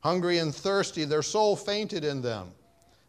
Hungry 0.00 0.38
and 0.38 0.54
thirsty, 0.54 1.04
their 1.04 1.22
soul 1.22 1.56
fainted 1.56 2.04
in 2.04 2.22
them. 2.22 2.52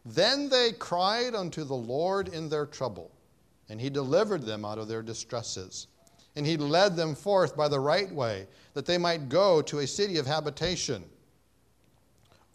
Then 0.04 0.48
they 0.48 0.72
cried 0.72 1.34
unto 1.34 1.64
the 1.64 1.74
Lord 1.74 2.28
in 2.28 2.48
their 2.48 2.66
trouble, 2.66 3.10
and 3.68 3.80
he 3.80 3.88
delivered 3.88 4.42
them 4.42 4.64
out 4.64 4.78
of 4.78 4.88
their 4.88 5.02
distresses. 5.02 5.86
And 6.36 6.44
he 6.44 6.56
led 6.56 6.96
them 6.96 7.14
forth 7.14 7.56
by 7.56 7.68
the 7.68 7.80
right 7.80 8.12
way, 8.12 8.46
that 8.74 8.86
they 8.86 8.98
might 8.98 9.28
go 9.28 9.62
to 9.62 9.78
a 9.78 9.86
city 9.86 10.18
of 10.18 10.26
habitation. 10.26 11.04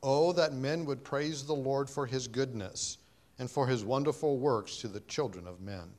Oh, 0.04 0.32
that 0.34 0.54
men 0.54 0.86
would 0.86 1.04
praise 1.04 1.44
the 1.44 1.56
Lord 1.56 1.90
for 1.90 2.06
his 2.06 2.28
goodness, 2.28 2.99
and 3.40 3.50
for 3.50 3.66
his 3.68 3.84
wonderful 3.84 4.38
works 4.38 4.78
to 4.78 4.88
the 4.88 5.00
children 5.02 5.48
of 5.48 5.62
men. 5.62 5.90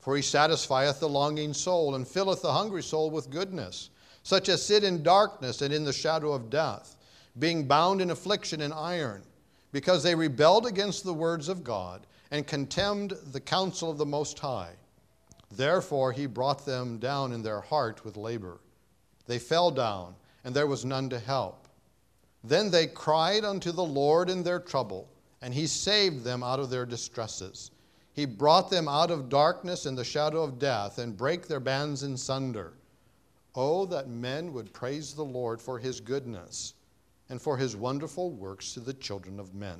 For 0.00 0.16
he 0.16 0.22
satisfieth 0.22 1.00
the 1.00 1.08
longing 1.08 1.54
soul, 1.54 1.94
and 1.94 2.06
filleth 2.06 2.42
the 2.42 2.52
hungry 2.52 2.82
soul 2.82 3.10
with 3.10 3.30
goodness, 3.30 3.90
such 4.22 4.48
as 4.48 4.64
sit 4.64 4.84
in 4.84 5.02
darkness 5.02 5.62
and 5.62 5.72
in 5.72 5.84
the 5.84 5.92
shadow 5.92 6.32
of 6.32 6.50
death, 6.50 6.96
being 7.38 7.66
bound 7.66 8.00
in 8.00 8.10
affliction 8.10 8.60
and 8.60 8.74
iron 8.74 9.22
because 9.72 10.02
they 10.02 10.14
rebelled 10.14 10.66
against 10.66 11.04
the 11.04 11.14
words 11.14 11.48
of 11.48 11.64
God 11.64 12.06
and 12.30 12.46
contemned 12.46 13.14
the 13.32 13.40
counsel 13.40 13.90
of 13.90 13.98
the 13.98 14.06
Most 14.06 14.38
High. 14.38 14.72
Therefore 15.50 16.12
he 16.12 16.26
brought 16.26 16.66
them 16.66 16.98
down 16.98 17.32
in 17.32 17.42
their 17.42 17.60
heart 17.60 18.04
with 18.04 18.16
labor. 18.16 18.60
They 19.26 19.38
fell 19.38 19.70
down, 19.70 20.14
and 20.44 20.54
there 20.54 20.66
was 20.66 20.84
none 20.84 21.08
to 21.10 21.18
help. 21.18 21.68
Then 22.44 22.70
they 22.70 22.86
cried 22.86 23.44
unto 23.44 23.72
the 23.72 23.84
Lord 23.84 24.30
in 24.30 24.42
their 24.42 24.60
trouble, 24.60 25.08
and 25.40 25.54
he 25.54 25.66
saved 25.66 26.24
them 26.24 26.42
out 26.42 26.60
of 26.60 26.70
their 26.70 26.86
distresses. 26.86 27.70
He 28.12 28.24
brought 28.24 28.70
them 28.70 28.88
out 28.88 29.10
of 29.10 29.28
darkness 29.28 29.86
and 29.86 29.96
the 29.96 30.04
shadow 30.04 30.42
of 30.42 30.58
death, 30.58 30.98
and 30.98 31.16
brake 31.16 31.46
their 31.46 31.60
bands 31.60 32.02
in 32.02 32.16
sunder. 32.16 32.72
Oh, 33.54 33.86
that 33.86 34.08
men 34.08 34.52
would 34.52 34.72
praise 34.72 35.14
the 35.14 35.24
Lord 35.24 35.60
for 35.60 35.78
his 35.78 36.00
goodness 36.00 36.74
and 37.28 37.40
for 37.40 37.56
his 37.56 37.76
wonderful 37.76 38.30
works 38.30 38.72
to 38.74 38.80
the 38.80 38.94
children 38.94 39.38
of 39.38 39.54
men. 39.54 39.78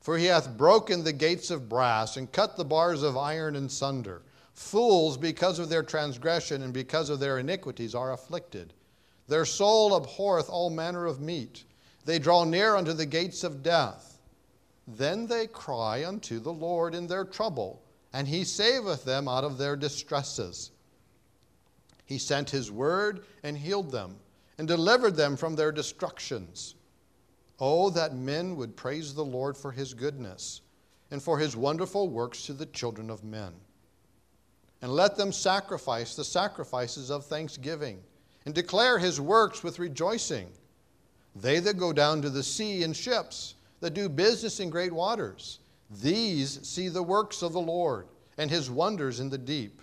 For 0.00 0.18
he 0.18 0.26
hath 0.26 0.56
broken 0.56 1.02
the 1.02 1.12
gates 1.12 1.50
of 1.50 1.68
brass 1.68 2.16
and 2.16 2.30
cut 2.30 2.56
the 2.56 2.64
bars 2.64 3.02
of 3.02 3.16
iron 3.16 3.56
in 3.56 3.68
sunder. 3.68 4.22
Fools, 4.52 5.16
because 5.16 5.58
of 5.58 5.68
their 5.68 5.82
transgression 5.82 6.62
and 6.62 6.72
because 6.72 7.10
of 7.10 7.20
their 7.20 7.38
iniquities, 7.38 7.94
are 7.94 8.12
afflicted. 8.12 8.74
Their 9.26 9.46
soul 9.46 9.96
abhorreth 9.96 10.50
all 10.50 10.68
manner 10.68 11.06
of 11.06 11.20
meat. 11.20 11.64
They 12.04 12.18
draw 12.18 12.44
near 12.44 12.76
unto 12.76 12.92
the 12.92 13.06
gates 13.06 13.42
of 13.42 13.62
death. 13.62 14.13
Then 14.86 15.26
they 15.26 15.46
cry 15.46 16.04
unto 16.04 16.38
the 16.38 16.52
Lord 16.52 16.94
in 16.94 17.06
their 17.06 17.24
trouble, 17.24 17.82
and 18.12 18.28
he 18.28 18.44
saveth 18.44 19.04
them 19.04 19.28
out 19.28 19.44
of 19.44 19.58
their 19.58 19.76
distresses. 19.76 20.70
He 22.04 22.18
sent 22.18 22.50
his 22.50 22.70
word 22.70 23.24
and 23.42 23.56
healed 23.56 23.90
them 23.90 24.16
and 24.58 24.68
delivered 24.68 25.16
them 25.16 25.36
from 25.36 25.56
their 25.56 25.72
destructions. 25.72 26.74
Oh, 27.58 27.90
that 27.90 28.14
men 28.14 28.56
would 28.56 28.76
praise 28.76 29.14
the 29.14 29.24
Lord 29.24 29.56
for 29.56 29.72
his 29.72 29.94
goodness 29.94 30.60
and 31.10 31.22
for 31.22 31.38
his 31.38 31.56
wonderful 31.56 32.08
works 32.08 32.44
to 32.46 32.52
the 32.52 32.66
children 32.66 33.10
of 33.10 33.24
men. 33.24 33.52
And 34.82 34.92
let 34.92 35.16
them 35.16 35.32
sacrifice 35.32 36.14
the 36.14 36.24
sacrifices 36.24 37.10
of 37.10 37.24
thanksgiving 37.24 38.02
and 38.44 38.54
declare 38.54 38.98
his 38.98 39.20
works 39.20 39.62
with 39.62 39.78
rejoicing. 39.78 40.48
They 41.34 41.58
that 41.60 41.78
go 41.78 41.92
down 41.92 42.20
to 42.22 42.30
the 42.30 42.42
sea 42.42 42.82
in 42.82 42.92
ships, 42.92 43.53
that 43.84 43.92
do 43.92 44.08
business 44.08 44.60
in 44.60 44.70
great 44.70 44.94
waters, 44.94 45.58
these 46.00 46.66
see 46.66 46.88
the 46.88 47.02
works 47.02 47.42
of 47.42 47.52
the 47.52 47.60
Lord 47.60 48.06
and 48.38 48.50
his 48.50 48.70
wonders 48.70 49.20
in 49.20 49.28
the 49.28 49.36
deep. 49.36 49.82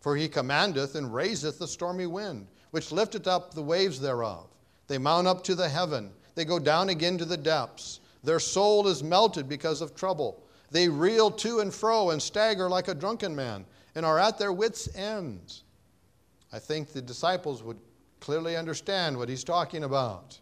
For 0.00 0.16
he 0.16 0.28
commandeth 0.28 0.94
and 0.94 1.12
raiseth 1.12 1.58
the 1.58 1.66
stormy 1.66 2.06
wind 2.06 2.46
which 2.70 2.92
lifteth 2.92 3.26
up 3.26 3.52
the 3.52 3.60
waves 3.60 3.98
thereof. 3.98 4.46
They 4.86 4.96
mount 4.96 5.26
up 5.26 5.42
to 5.42 5.56
the 5.56 5.68
heaven, 5.68 6.12
they 6.36 6.44
go 6.44 6.60
down 6.60 6.88
again 6.90 7.18
to 7.18 7.24
the 7.24 7.36
depths. 7.36 7.98
Their 8.22 8.38
soul 8.38 8.86
is 8.86 9.02
melted 9.02 9.48
because 9.48 9.80
of 9.80 9.96
trouble. 9.96 10.46
They 10.70 10.88
reel 10.88 11.28
to 11.32 11.58
and 11.58 11.74
fro 11.74 12.10
and 12.10 12.22
stagger 12.22 12.70
like 12.70 12.86
a 12.86 12.94
drunken 12.94 13.34
man 13.34 13.64
and 13.96 14.06
are 14.06 14.20
at 14.20 14.38
their 14.38 14.52
wits' 14.52 14.88
ends. 14.94 15.64
I 16.52 16.60
think 16.60 16.92
the 16.92 17.02
disciples 17.02 17.64
would 17.64 17.80
clearly 18.20 18.56
understand 18.56 19.16
what 19.16 19.28
he's 19.28 19.42
talking 19.42 19.82
about 19.82 20.38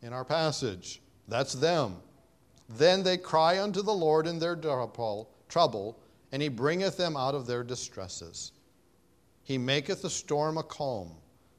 in 0.00 0.12
our 0.12 0.24
passage. 0.24 1.02
That's 1.26 1.52
them. 1.52 1.96
Then 2.68 3.02
they 3.02 3.16
cry 3.16 3.62
unto 3.62 3.82
the 3.82 3.94
Lord 3.94 4.26
in 4.26 4.38
their 4.38 4.56
trouble, 5.48 5.98
and 6.32 6.42
he 6.42 6.48
bringeth 6.48 6.96
them 6.96 7.16
out 7.16 7.34
of 7.34 7.46
their 7.46 7.62
distresses. 7.62 8.52
He 9.44 9.58
maketh 9.58 10.02
the 10.02 10.10
storm 10.10 10.58
a 10.58 10.62
calm 10.62 11.12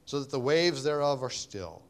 so 0.04 0.20
that 0.20 0.30
the 0.30 0.40
waves 0.40 0.84
thereof 0.84 1.22
are 1.22 1.30
still. 1.30 1.82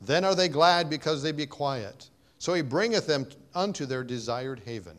Then 0.00 0.24
are 0.24 0.34
they 0.34 0.48
glad 0.48 0.88
because 0.88 1.22
they 1.22 1.32
be 1.32 1.46
quiet. 1.46 2.10
So 2.38 2.54
he 2.54 2.62
bringeth 2.62 3.06
them 3.06 3.26
unto 3.54 3.86
their 3.86 4.04
desired 4.04 4.60
haven. 4.64 4.98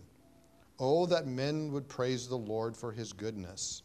Oh, 0.79 1.05
that 1.07 1.27
men 1.27 1.71
would 1.71 1.87
praise 1.87 2.27
the 2.27 2.37
Lord 2.37 2.77
for 2.77 2.91
his 2.91 3.13
goodness 3.13 3.83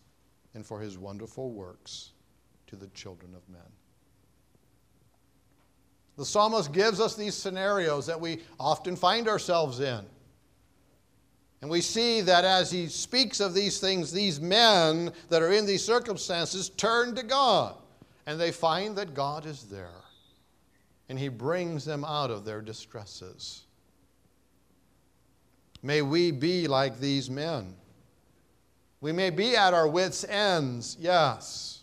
and 0.54 0.64
for 0.64 0.80
his 0.80 0.98
wonderful 0.98 1.50
works 1.50 2.12
to 2.66 2.76
the 2.76 2.88
children 2.88 3.34
of 3.34 3.48
men. 3.48 3.60
The 6.16 6.24
psalmist 6.24 6.72
gives 6.72 7.00
us 7.00 7.14
these 7.14 7.34
scenarios 7.34 8.06
that 8.06 8.20
we 8.20 8.40
often 8.60 8.96
find 8.96 9.28
ourselves 9.28 9.80
in. 9.80 10.04
And 11.62 11.70
we 11.70 11.80
see 11.80 12.20
that 12.22 12.44
as 12.44 12.70
he 12.70 12.88
speaks 12.88 13.40
of 13.40 13.54
these 13.54 13.78
things, 13.78 14.12
these 14.12 14.40
men 14.40 15.12
that 15.28 15.42
are 15.42 15.52
in 15.52 15.64
these 15.64 15.84
circumstances 15.84 16.68
turn 16.70 17.14
to 17.14 17.22
God 17.22 17.76
and 18.26 18.38
they 18.40 18.50
find 18.50 18.96
that 18.96 19.14
God 19.14 19.46
is 19.46 19.64
there 19.64 20.02
and 21.12 21.18
He 21.18 21.28
brings 21.28 21.84
them 21.84 22.06
out 22.06 22.30
of 22.30 22.46
their 22.46 22.62
distresses. 22.62 23.64
May 25.82 26.00
we 26.00 26.30
be 26.30 26.66
like 26.66 26.98
these 27.00 27.28
men. 27.28 27.74
We 29.02 29.12
may 29.12 29.28
be 29.28 29.54
at 29.54 29.74
our 29.74 29.86
wits' 29.86 30.24
ends, 30.24 30.96
yes. 30.98 31.82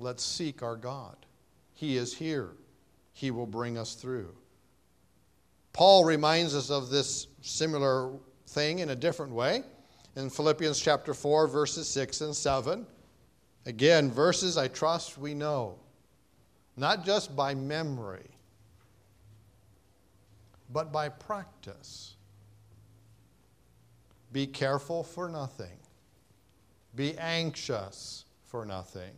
Let's 0.00 0.24
seek 0.24 0.60
our 0.62 0.74
God. 0.74 1.14
He 1.74 1.96
is 1.96 2.14
here, 2.14 2.50
He 3.16 3.30
will 3.30 3.46
bring 3.46 3.78
us 3.78 3.94
through. 3.94 4.28
Paul 5.72 6.04
reminds 6.04 6.54
us 6.54 6.68
of 6.68 6.90
this 6.90 7.28
similar 7.40 8.12
thing 8.48 8.80
in 8.80 8.90
a 8.90 8.94
different 8.94 9.32
way 9.32 9.62
in 10.16 10.28
Philippians 10.28 10.78
chapter 10.78 11.14
4, 11.14 11.48
verses 11.48 11.88
6 11.88 12.20
and 12.20 12.36
7. 12.36 12.86
Again, 13.64 14.10
verses 14.10 14.58
I 14.58 14.68
trust 14.68 15.16
we 15.16 15.32
know, 15.32 15.78
not 16.76 17.06
just 17.06 17.34
by 17.34 17.54
memory, 17.54 18.28
but 20.70 20.92
by 20.92 21.08
practice. 21.08 22.16
Be 24.30 24.46
careful 24.46 25.02
for 25.02 25.30
nothing. 25.30 25.78
Be 26.94 27.16
anxious 27.16 28.26
for 28.44 28.66
nothing. 28.66 29.12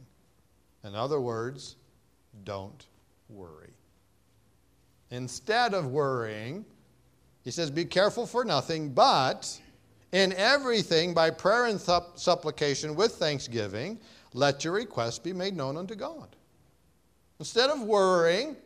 In 0.85 0.95
other 0.95 1.21
words, 1.21 1.75
don't 2.45 2.87
worry. 3.29 3.78
Instead 5.11 5.75
of 5.75 5.87
worrying, 5.87 6.65
he 7.43 7.51
says, 7.51 7.71
Be 7.71 7.85
careful 7.85 8.27
for 8.27 8.45
nothing, 8.45 8.93
but 8.93 9.59
in 10.13 10.33
everything 10.35 11.15
by 11.15 11.31
prayer 11.31 11.67
and 11.67 11.81
supplication 11.81 12.95
with 12.95 13.13
thanksgiving 13.13 13.99
let 14.35 14.65
your 14.65 14.75
requests 14.75 15.19
be 15.19 15.33
made 15.33 15.57
known 15.57 15.77
unto 15.77 15.95
God. 15.95 16.37
Instead 17.39 17.71
of 17.71 17.83
worrying, 17.83 18.57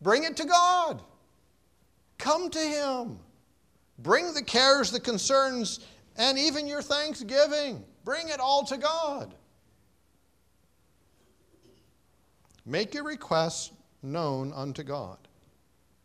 bring 0.00 0.24
it 0.24 0.36
to 0.38 0.44
God. 0.44 1.02
Come 2.18 2.50
to 2.50 2.58
Him. 2.58 3.18
Bring 3.98 4.32
the 4.34 4.42
cares, 4.42 4.90
the 4.90 5.00
concerns, 5.00 5.80
and 6.16 6.38
even 6.38 6.66
your 6.66 6.82
thanksgiving. 6.82 7.84
Bring 8.04 8.28
it 8.28 8.40
all 8.40 8.64
to 8.64 8.76
God. 8.76 9.34
Make 12.66 12.94
your 12.94 13.04
requests 13.04 13.72
known 14.02 14.52
unto 14.54 14.82
God. 14.82 15.18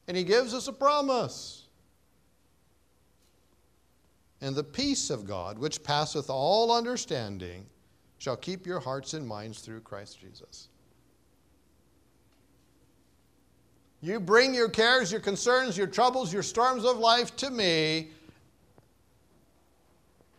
And 0.07 0.15
He 0.15 0.23
gives 0.23 0.53
us 0.53 0.67
a 0.67 0.73
promise. 0.73 1.63
And 4.41 4.55
the 4.55 4.63
peace 4.63 5.09
of 5.09 5.25
God, 5.25 5.57
which 5.57 5.83
passeth 5.83 6.29
all 6.29 6.71
understanding, 6.71 7.65
shall 8.19 8.37
keep 8.37 8.67
your 8.67 8.79
hearts 8.79 9.13
and 9.13 9.27
minds 9.27 9.59
through 9.59 9.81
Christ 9.81 10.19
Jesus. 10.19 10.69
You 14.01 14.19
bring 14.19 14.53
your 14.53 14.69
cares, 14.69 15.11
your 15.11 15.21
concerns, 15.21 15.75
your 15.75 15.87
troubles, 15.87 16.31
your 16.31 16.43
storms 16.43 16.85
of 16.85 16.99
life 16.99 17.35
to 17.37 17.49
me 17.49 18.11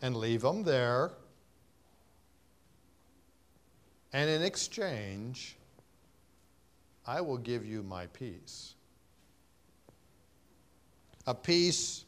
and 0.02 0.16
leave 0.16 0.42
them 0.42 0.62
there. 0.62 1.10
And 4.12 4.30
in 4.30 4.42
exchange, 4.42 5.56
I 7.04 7.20
will 7.20 7.38
give 7.38 7.66
you 7.66 7.82
my 7.82 8.06
peace. 8.06 8.75
A 11.26 11.34
peace 11.34 12.04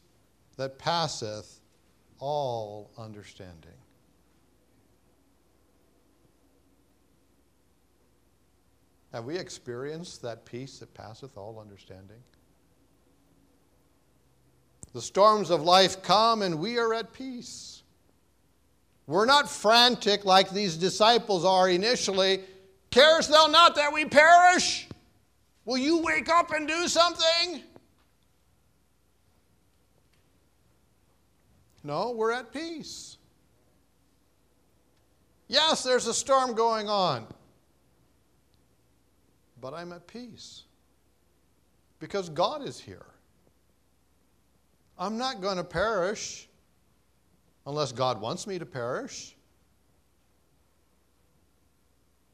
that 0.57 0.77
passeth 0.77 1.59
all 2.19 2.91
understanding. 2.97 3.71
Have 9.13 9.25
we 9.25 9.37
experienced 9.37 10.21
that 10.21 10.45
peace 10.45 10.79
that 10.79 10.93
passeth 10.93 11.37
all 11.37 11.59
understanding? 11.59 12.19
The 14.93 15.01
storms 15.01 15.49
of 15.49 15.61
life 15.63 16.01
come 16.01 16.41
and 16.41 16.59
we 16.59 16.77
are 16.77 16.93
at 16.93 17.13
peace. 17.13 17.83
We're 19.07 19.25
not 19.25 19.49
frantic 19.49 20.25
like 20.25 20.51
these 20.51 20.77
disciples 20.77 21.43
are 21.43 21.69
initially. 21.69 22.41
Carest 22.91 23.31
thou 23.31 23.47
not 23.47 23.75
that 23.75 23.91
we 23.91 24.05
perish? 24.05 24.87
Will 25.65 25.77
you 25.77 25.99
wake 25.99 26.29
up 26.29 26.51
and 26.51 26.67
do 26.67 26.87
something? 26.87 27.63
No, 31.89 32.11
we're 32.11 32.31
at 32.31 32.53
peace. 32.53 33.17
Yes, 35.47 35.81
there's 35.81 36.05
a 36.05 36.13
storm 36.13 36.53
going 36.53 36.87
on, 36.87 37.25
but 39.59 39.73
I'm 39.73 39.91
at 39.91 40.05
peace 40.05 40.65
because 41.97 42.29
God 42.29 42.63
is 42.63 42.79
here. 42.79 43.07
I'm 44.99 45.17
not 45.17 45.41
going 45.41 45.57
to 45.57 45.63
perish 45.63 46.47
unless 47.65 47.91
God 47.91 48.21
wants 48.21 48.45
me 48.45 48.59
to 48.59 48.67
perish. 48.67 49.35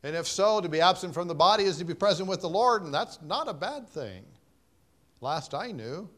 And 0.03 0.17
if 0.17 0.27
so, 0.27 0.59
to 0.59 0.67
be 0.67 0.81
absent 0.81 1.13
from 1.13 1.29
the 1.29 1.33
body 1.33 1.63
is 1.63 1.77
to 1.77 1.85
be 1.85 1.93
present 1.93 2.27
with 2.27 2.41
the 2.41 2.49
Lord, 2.49 2.83
and 2.83 2.93
that's 2.93 3.21
not 3.21 3.47
a 3.47 3.53
bad 3.53 3.87
thing. 3.87 4.25
Last 5.21 5.53
I 5.53 5.71
knew. 5.71 6.09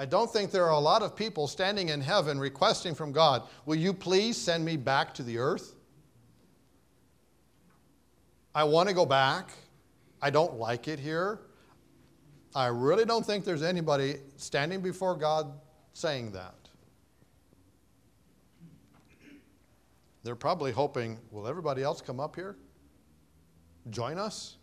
I 0.00 0.04
don't 0.04 0.32
think 0.32 0.52
there 0.52 0.64
are 0.64 0.72
a 0.72 0.78
lot 0.78 1.02
of 1.02 1.16
people 1.16 1.48
standing 1.48 1.88
in 1.88 2.00
heaven 2.00 2.38
requesting 2.38 2.94
from 2.94 3.10
God, 3.10 3.42
Will 3.66 3.74
you 3.74 3.92
please 3.92 4.36
send 4.36 4.64
me 4.64 4.76
back 4.76 5.12
to 5.14 5.24
the 5.24 5.38
earth? 5.38 5.74
I 8.54 8.62
want 8.62 8.88
to 8.88 8.94
go 8.94 9.04
back. 9.04 9.50
I 10.22 10.30
don't 10.30 10.54
like 10.54 10.86
it 10.86 11.00
here. 11.00 11.40
I 12.54 12.68
really 12.68 13.04
don't 13.04 13.26
think 13.26 13.44
there's 13.44 13.62
anybody 13.62 14.16
standing 14.36 14.80
before 14.80 15.16
God 15.16 15.52
saying 15.92 16.32
that. 16.32 16.54
They're 20.22 20.36
probably 20.36 20.72
hoping, 20.72 21.18
will 21.30 21.46
everybody 21.46 21.82
else 21.82 22.00
come 22.00 22.20
up 22.20 22.36
here? 22.36 22.56
Join 23.90 24.18
us 24.18 24.56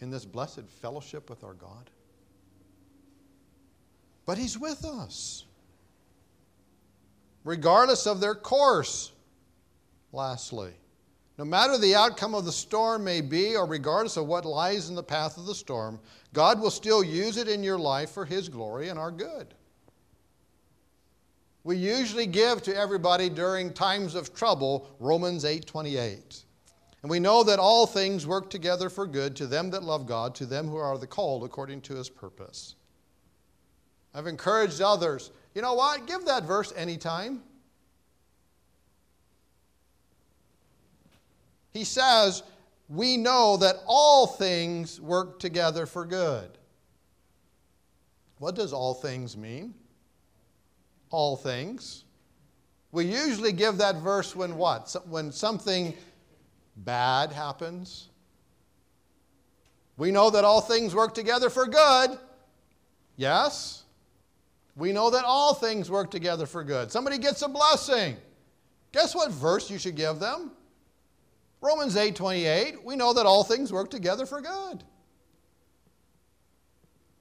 in 0.00 0.10
this 0.10 0.24
blessed 0.24 0.68
fellowship 0.68 1.30
with 1.30 1.42
our 1.42 1.54
God? 1.54 1.90
But 4.30 4.38
He's 4.38 4.56
with 4.56 4.84
us, 4.84 5.44
regardless 7.42 8.06
of 8.06 8.20
their 8.20 8.36
course. 8.36 9.10
Lastly, 10.12 10.70
no 11.36 11.44
matter 11.44 11.76
the 11.76 11.96
outcome 11.96 12.36
of 12.36 12.44
the 12.44 12.52
storm 12.52 13.02
may 13.02 13.22
be, 13.22 13.56
or 13.56 13.66
regardless 13.66 14.16
of 14.16 14.28
what 14.28 14.44
lies 14.44 14.88
in 14.88 14.94
the 14.94 15.02
path 15.02 15.36
of 15.36 15.46
the 15.46 15.54
storm, 15.56 15.98
God 16.32 16.60
will 16.60 16.70
still 16.70 17.02
use 17.02 17.38
it 17.38 17.48
in 17.48 17.64
your 17.64 17.76
life 17.76 18.12
for 18.12 18.24
His 18.24 18.48
glory 18.48 18.88
and 18.88 19.00
our 19.00 19.10
good. 19.10 19.52
We 21.64 21.76
usually 21.78 22.26
give 22.26 22.62
to 22.62 22.76
everybody 22.76 23.30
during 23.30 23.72
times 23.72 24.14
of 24.14 24.32
trouble 24.32 24.86
Romans 25.00 25.44
8:28. 25.44 26.44
And 27.02 27.10
we 27.10 27.18
know 27.18 27.42
that 27.42 27.58
all 27.58 27.84
things 27.84 28.28
work 28.28 28.48
together 28.48 28.90
for 28.90 29.08
good 29.08 29.34
to 29.34 29.48
them 29.48 29.70
that 29.70 29.82
love 29.82 30.06
God, 30.06 30.36
to 30.36 30.46
them 30.46 30.68
who 30.68 30.76
are 30.76 30.96
the 30.98 31.08
called 31.08 31.42
according 31.42 31.80
to 31.80 31.96
his 31.96 32.08
purpose. 32.08 32.76
I've 34.14 34.26
encouraged 34.26 34.80
others, 34.80 35.30
you 35.54 35.62
know 35.62 35.74
what? 35.74 36.06
Give 36.06 36.24
that 36.26 36.44
verse 36.44 36.72
anytime. 36.76 37.42
He 41.72 41.84
says, 41.84 42.42
we 42.88 43.16
know 43.16 43.56
that 43.58 43.76
all 43.86 44.26
things 44.26 45.00
work 45.00 45.38
together 45.38 45.86
for 45.86 46.04
good. 46.04 46.50
What 48.38 48.54
does 48.54 48.72
all 48.72 48.94
things 48.94 49.36
mean? 49.36 49.74
All 51.10 51.36
things. 51.36 52.04
We 52.90 53.04
usually 53.04 53.52
give 53.52 53.78
that 53.78 53.96
verse 53.96 54.34
when 54.34 54.56
what? 54.56 54.96
When 55.08 55.30
something 55.30 55.94
bad 56.76 57.32
happens. 57.32 58.08
We 59.96 60.10
know 60.10 60.30
that 60.30 60.44
all 60.44 60.60
things 60.60 60.94
work 60.94 61.14
together 61.14 61.50
for 61.50 61.66
good. 61.66 62.18
Yes? 63.16 63.79
We 64.76 64.92
know 64.92 65.10
that 65.10 65.24
all 65.24 65.54
things 65.54 65.90
work 65.90 66.10
together 66.10 66.46
for 66.46 66.64
good. 66.64 66.90
Somebody 66.90 67.18
gets 67.18 67.42
a 67.42 67.48
blessing. 67.48 68.16
Guess 68.92 69.14
what 69.14 69.30
verse 69.30 69.70
you 69.70 69.78
should 69.78 69.96
give 69.96 70.18
them? 70.18 70.52
Romans 71.60 71.96
8:28, 71.96 72.84
we 72.84 72.96
know 72.96 73.12
that 73.12 73.26
all 73.26 73.44
things 73.44 73.72
work 73.72 73.90
together 73.90 74.24
for 74.26 74.40
good. 74.40 74.84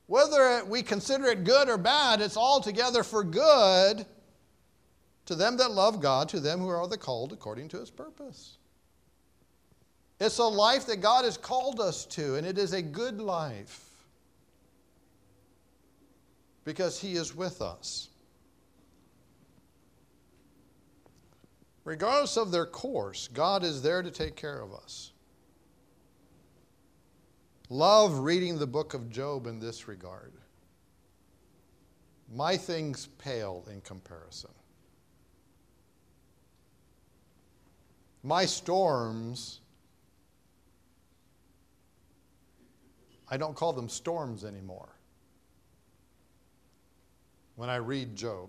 Whether 0.07 0.63
we 0.65 0.81
consider 0.81 1.25
it 1.25 1.43
good 1.43 1.69
or 1.69 1.77
bad, 1.77 2.21
it's 2.21 2.37
all 2.37 2.61
together 2.61 3.03
for 3.03 3.23
good 3.23 4.05
to 5.25 5.35
them 5.35 5.57
that 5.57 5.71
love 5.71 5.99
God, 5.99 6.29
to 6.29 6.39
them 6.39 6.59
who 6.59 6.69
are 6.69 6.87
the 6.87 6.97
called 6.97 7.31
according 7.33 7.67
to 7.69 7.79
his 7.79 7.91
purpose. 7.91 8.57
It's 10.19 10.39
a 10.39 10.43
life 10.43 10.87
that 10.87 10.97
God 10.97 11.25
has 11.25 11.37
called 11.37 11.79
us 11.79 12.05
to, 12.07 12.35
and 12.35 12.47
it 12.47 12.57
is 12.57 12.73
a 12.73 12.81
good 12.81 13.21
life 13.21 13.88
because 16.69 17.01
he 17.01 17.13
is 17.13 17.35
with 17.35 17.63
us. 17.63 18.09
Regardless 21.83 22.37
of 22.37 22.51
their 22.51 22.67
course, 22.67 23.27
God 23.27 23.63
is 23.63 23.81
there 23.81 24.03
to 24.03 24.11
take 24.11 24.35
care 24.35 24.61
of 24.61 24.71
us. 24.71 25.11
Love 27.71 28.19
reading 28.19 28.59
the 28.59 28.67
book 28.67 28.93
of 28.93 29.09
Job 29.09 29.47
in 29.47 29.59
this 29.59 29.87
regard. 29.87 30.31
My 32.31 32.55
things 32.55 33.07
pale 33.17 33.65
in 33.71 33.81
comparison. 33.81 34.51
My 38.21 38.45
storms, 38.45 39.61
I 43.27 43.37
don't 43.37 43.55
call 43.55 43.73
them 43.73 43.89
storms 43.89 44.45
anymore. 44.45 44.98
When 47.59 47.69
I 47.69 47.75
read 47.75 48.15
Job 48.15 48.47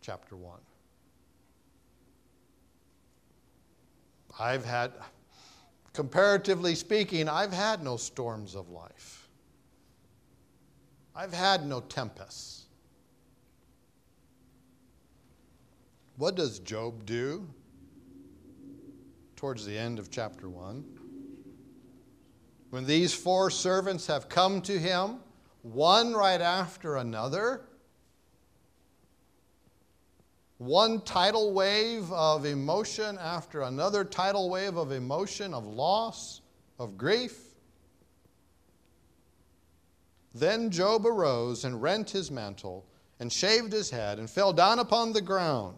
chapter 0.00 0.34
1. 0.34 0.58
I've 4.40 4.64
had, 4.64 4.92
comparatively 5.92 6.74
speaking, 6.74 7.28
I've 7.28 7.52
had 7.52 7.84
no 7.84 7.98
storms 7.98 8.54
of 8.54 8.70
life. 8.70 9.28
I've 11.14 11.34
had 11.34 11.66
no 11.66 11.80
tempests. 11.80 12.64
What 16.16 16.34
does 16.34 16.60
Job 16.60 17.04
do 17.04 17.46
towards 19.36 19.66
the 19.66 19.76
end 19.76 19.98
of 19.98 20.10
chapter 20.10 20.48
1? 20.48 20.82
When 22.70 22.86
these 22.86 23.12
four 23.12 23.50
servants 23.50 24.06
have 24.06 24.30
come 24.30 24.62
to 24.62 24.78
him, 24.78 25.18
one 25.60 26.14
right 26.14 26.40
after 26.40 26.96
another, 26.96 27.66
one 30.64 31.00
tidal 31.00 31.52
wave 31.52 32.10
of 32.12 32.44
emotion 32.44 33.18
after 33.18 33.62
another 33.62 34.04
tidal 34.04 34.48
wave 34.48 34.76
of 34.76 34.92
emotion, 34.92 35.52
of 35.52 35.66
loss, 35.66 36.40
of 36.78 36.96
grief. 36.96 37.36
Then 40.34 40.70
Job 40.70 41.04
arose 41.04 41.64
and 41.64 41.82
rent 41.82 42.10
his 42.10 42.30
mantle 42.30 42.84
and 43.18 43.32
shaved 43.32 43.72
his 43.72 43.90
head 43.90 44.18
and 44.18 44.30
fell 44.30 44.52
down 44.52 44.78
upon 44.78 45.12
the 45.12 45.20
ground. 45.20 45.76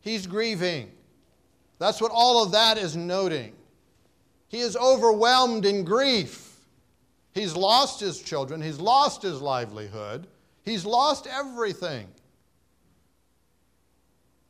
He's 0.00 0.26
grieving. 0.26 0.90
That's 1.78 2.00
what 2.00 2.12
all 2.12 2.44
of 2.44 2.52
that 2.52 2.76
is 2.76 2.96
noting. 2.96 3.54
He 4.48 4.60
is 4.60 4.76
overwhelmed 4.76 5.64
in 5.64 5.84
grief. 5.84 6.56
He's 7.34 7.56
lost 7.56 8.00
his 8.00 8.20
children, 8.20 8.60
he's 8.60 8.78
lost 8.78 9.22
his 9.22 9.40
livelihood, 9.40 10.26
he's 10.64 10.84
lost 10.84 11.26
everything. 11.26 12.08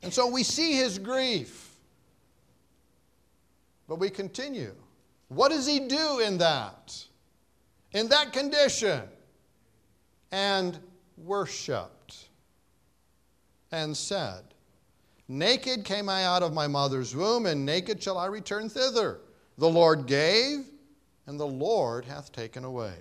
And 0.03 0.13
so 0.13 0.27
we 0.27 0.43
see 0.43 0.73
his 0.73 0.99
grief. 0.99 1.77
But 3.89 3.97
we 3.97 4.11
continue. 4.11 4.75
What 5.29 5.51
does 5.51 5.67
he 5.67 5.81
do 5.81 6.21
in 6.21 6.39
that? 6.39 7.05
In 7.93 8.09
that 8.09 8.33
condition? 8.33 9.03
And 10.31 10.79
worshiped 11.17 12.29
and 13.71 13.97
said, 13.97 14.43
Naked 15.29 15.85
came 15.85 16.09
I 16.09 16.25
out 16.25 16.43
of 16.43 16.53
my 16.53 16.67
mother's 16.67 17.17
womb, 17.17 17.47
and 17.47 17.65
naked 17.65 18.03
shall 18.03 18.19
I 18.19 18.27
return 18.27 18.69
thither. 18.69 19.21
The 19.59 19.69
Lord 19.69 20.07
gave, 20.07 20.67
and 21.27 21.39
the 21.39 21.47
Lord 21.47 22.05
hath 22.05 22.33
taken 22.33 22.65
away. 22.65 22.95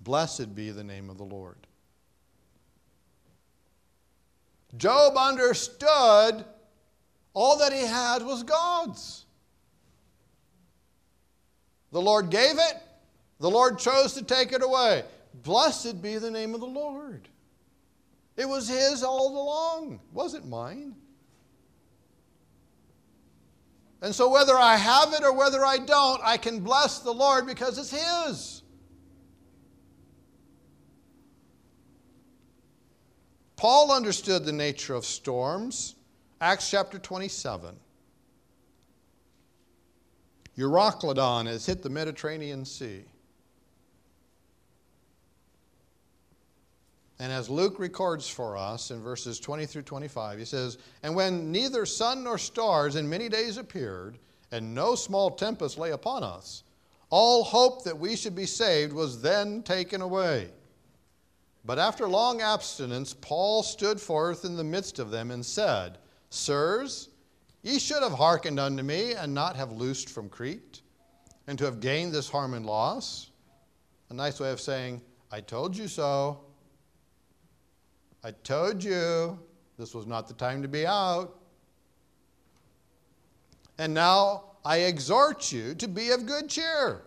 Blessed 0.00 0.54
be 0.54 0.70
the 0.70 0.84
name 0.84 1.10
of 1.10 1.18
the 1.18 1.24
Lord. 1.24 1.66
Job 4.76 5.16
understood 5.16 6.44
all 7.32 7.58
that 7.58 7.72
he 7.72 7.82
had 7.82 8.22
was 8.22 8.42
God's. 8.42 9.24
The 11.92 12.00
Lord 12.00 12.30
gave 12.30 12.58
it, 12.58 12.82
The 13.38 13.50
Lord 13.50 13.78
chose 13.78 14.14
to 14.14 14.24
take 14.24 14.52
it 14.52 14.62
away. 14.62 15.04
Blessed 15.42 16.02
be 16.02 16.18
the 16.18 16.30
name 16.30 16.54
of 16.54 16.60
the 16.60 16.66
Lord. 16.66 17.28
It 18.36 18.48
was 18.48 18.68
His 18.68 19.02
all 19.02 19.40
along, 19.40 19.94
it 19.94 20.00
wasn't 20.12 20.48
mine. 20.48 20.94
And 24.02 24.14
so, 24.14 24.28
whether 24.28 24.56
I 24.56 24.76
have 24.76 25.12
it 25.14 25.22
or 25.22 25.32
whether 25.32 25.64
I 25.64 25.78
don't, 25.78 26.20
I 26.22 26.36
can 26.36 26.60
bless 26.60 26.98
the 26.98 27.12
Lord 27.12 27.46
because 27.46 27.78
it's 27.78 27.90
His. 27.90 28.53
Paul 33.56 33.92
understood 33.92 34.44
the 34.44 34.52
nature 34.52 34.94
of 34.94 35.04
storms. 35.04 35.94
Acts 36.40 36.70
chapter 36.70 36.98
27. 36.98 37.76
Euroclydon 40.58 41.46
has 41.46 41.66
hit 41.66 41.82
the 41.82 41.90
Mediterranean 41.90 42.64
Sea. 42.64 43.04
And 47.18 47.32
as 47.32 47.48
Luke 47.48 47.78
records 47.78 48.28
for 48.28 48.56
us 48.56 48.90
in 48.90 49.00
verses 49.00 49.38
20 49.38 49.66
through 49.66 49.82
25, 49.82 50.38
he 50.38 50.44
says, 50.44 50.78
And 51.02 51.14
when 51.14 51.52
neither 51.52 51.86
sun 51.86 52.24
nor 52.24 52.38
stars 52.38 52.96
in 52.96 53.08
many 53.08 53.28
days 53.28 53.56
appeared, 53.56 54.18
and 54.50 54.74
no 54.74 54.94
small 54.94 55.30
tempest 55.30 55.78
lay 55.78 55.92
upon 55.92 56.22
us, 56.22 56.64
all 57.10 57.44
hope 57.44 57.84
that 57.84 57.98
we 57.98 58.16
should 58.16 58.34
be 58.34 58.46
saved 58.46 58.92
was 58.92 59.22
then 59.22 59.62
taken 59.62 60.00
away. 60.00 60.50
But 61.64 61.78
after 61.78 62.06
long 62.06 62.42
abstinence, 62.42 63.14
Paul 63.14 63.62
stood 63.62 64.00
forth 64.00 64.44
in 64.44 64.56
the 64.56 64.64
midst 64.64 64.98
of 64.98 65.10
them 65.10 65.30
and 65.30 65.44
said, 65.44 65.98
Sirs, 66.28 67.08
ye 67.62 67.78
should 67.78 68.02
have 68.02 68.12
hearkened 68.12 68.60
unto 68.60 68.82
me, 68.82 69.14
and 69.14 69.32
not 69.32 69.56
have 69.56 69.72
loosed 69.72 70.10
from 70.10 70.28
Crete, 70.28 70.82
and 71.46 71.58
to 71.58 71.64
have 71.64 71.80
gained 71.80 72.12
this 72.12 72.28
harm 72.28 72.52
and 72.52 72.66
loss. 72.66 73.30
A 74.10 74.14
nice 74.14 74.40
way 74.40 74.50
of 74.50 74.60
saying, 74.60 75.00
I 75.32 75.40
told 75.40 75.76
you 75.76 75.88
so. 75.88 76.40
I 78.22 78.30
told 78.30 78.84
you 78.84 79.38
this 79.78 79.94
was 79.94 80.06
not 80.06 80.28
the 80.28 80.34
time 80.34 80.62
to 80.62 80.68
be 80.68 80.86
out. 80.86 81.34
And 83.78 83.92
now 83.92 84.44
I 84.64 84.78
exhort 84.78 85.50
you 85.50 85.74
to 85.76 85.88
be 85.88 86.10
of 86.10 86.26
good 86.26 86.48
cheer, 86.48 87.04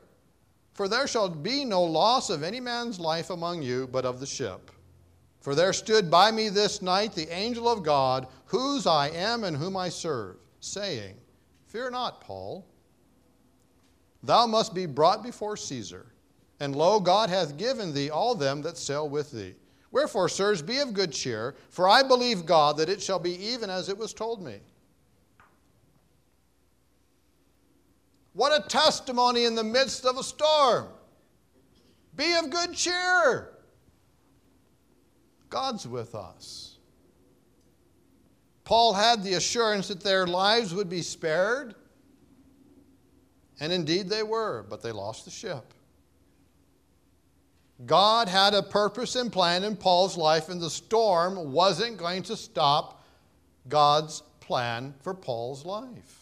for 0.78 0.88
there 0.88 1.08
shall 1.08 1.28
be 1.28 1.66
no 1.66 1.82
loss 1.82 2.30
of 2.30 2.44
any 2.44 2.60
man's 2.60 3.00
life 3.00 3.32
among 3.32 3.64
you, 3.64 3.90
but 3.92 4.06
of 4.06 4.20
the 4.20 4.28
ship. 4.28 4.70
For 5.42 5.56
there 5.56 5.74
stood 5.74 6.12
by 6.12 6.30
me 6.30 6.50
this 6.50 6.84
night 6.84 7.16
the 7.16 7.34
angel 7.34 7.68
of 7.68 7.82
God, 7.82 8.28
whose 8.46 8.86
I 8.86 9.10
am 9.10 9.44
and 9.44 9.58
whom 9.58 9.76
I 9.76 9.90
serve, 9.90 10.36
saying, 10.60 11.16
Fear 11.66 11.90
not, 11.90 12.22
Paul. 12.22 12.64
Thou 14.22 14.46
must 14.46 14.76
be 14.76 14.86
brought 14.86 15.24
before 15.24 15.58
Caesar. 15.58 16.06
And 16.60 16.76
lo, 16.76 17.00
God 17.00 17.32
hath 17.32 17.58
given 17.58 17.92
thee 17.92 18.12
all 18.12 18.36
them 18.36 18.62
that 18.62 18.78
sail 18.78 19.10
with 19.10 19.32
thee. 19.32 19.56
Wherefore, 19.90 20.30
sirs, 20.30 20.62
be 20.62 20.78
of 20.78 20.94
good 20.94 21.12
cheer, 21.12 21.56
for 21.72 21.90
I 21.90 22.04
believe 22.04 22.46
God 22.46 22.78
that 22.78 22.90
it 22.90 23.02
shall 23.02 23.20
be 23.20 23.34
even 23.44 23.72
as 23.72 23.90
it 23.90 23.98
was 23.98 24.14
told 24.14 24.44
me. 24.44 24.60
What 28.38 28.54
a 28.54 28.68
testimony 28.68 29.46
in 29.46 29.56
the 29.56 29.64
midst 29.64 30.06
of 30.06 30.16
a 30.16 30.24
storm! 30.24 30.90
Be 32.16 32.36
of 32.36 32.52
good 32.52 32.76
cheer. 32.76 33.50
God's 35.50 35.88
with 35.88 36.14
us. 36.14 36.78
Paul 38.64 38.94
had 38.94 39.24
the 39.24 39.34
assurance 39.34 39.88
that 39.88 40.02
their 40.02 40.28
lives 40.28 40.72
would 40.72 40.88
be 40.88 41.02
spared, 41.02 41.74
and 43.60 43.74
indeed 43.74 44.08
they 44.08 44.22
were, 44.22 44.68
but 44.70 44.84
they 44.84 44.92
lost 44.92 45.26
the 45.26 45.32
ship. 45.32 45.74
God 47.88 48.30
had 48.30 48.54
a 48.54 48.62
purpose 48.62 49.16
and 49.16 49.34
plan 49.34 49.64
in 49.64 49.76
Paul's 49.76 50.16
life, 50.16 50.50
and 50.50 50.62
the 50.62 50.70
storm 50.70 51.54
wasn't 51.54 51.98
going 51.98 52.22
to 52.24 52.38
stop 52.38 53.04
God's 53.68 54.22
plan 54.42 54.94
for 55.02 55.16
Paul's 55.16 55.66
life. 55.66 56.17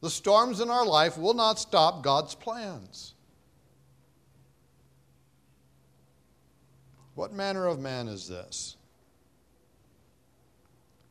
The 0.00 0.10
storms 0.10 0.60
in 0.60 0.70
our 0.70 0.84
life 0.84 1.16
will 1.16 1.34
not 1.34 1.58
stop 1.58 2.02
God's 2.02 2.34
plans. 2.34 3.14
What 7.14 7.32
manner 7.32 7.66
of 7.66 7.80
man 7.80 8.08
is 8.08 8.28
this? 8.28 8.76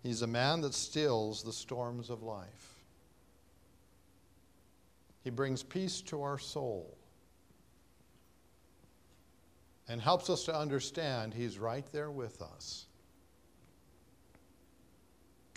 He's 0.03 0.21
a 0.21 0.27
man 0.27 0.61
that 0.61 0.75
stills 0.75 1.41
the 1.41 1.51
storms 1.51 2.11
of 2.11 2.21
life. 2.21 2.75
He 5.23 5.31
brings 5.31 5.63
peace 5.63 6.01
to 6.01 6.21
our 6.21 6.37
soul 6.37 6.95
and 9.87 9.99
helps 9.99 10.29
us 10.29 10.43
to 10.43 10.55
understand 10.55 11.33
He's 11.33 11.57
right 11.57 11.85
there 11.91 12.11
with 12.11 12.39
us. 12.43 12.85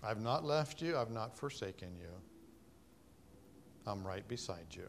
I've 0.02 0.22
not 0.22 0.44
left 0.44 0.80
you, 0.80 0.96
I've 0.96 1.10
not 1.10 1.36
forsaken 1.36 1.90
you. 1.98 2.08
I'm 3.89 4.07
right 4.07 4.26
beside 4.28 4.66
you. 4.70 4.89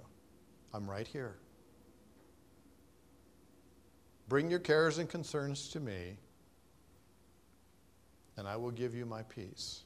I'm 0.74 0.90
right 0.90 1.08
here. 1.08 1.38
Bring 4.28 4.50
your 4.50 4.60
cares 4.60 5.00
and 5.00 5.10
concerns 5.10 5.70
to 5.70 5.80
me, 5.80 6.18
and 8.38 8.48
I 8.48 8.56
will 8.58 8.72
give 8.72 8.94
you 8.94 9.06
my 9.06 9.24
peace. 9.24 9.84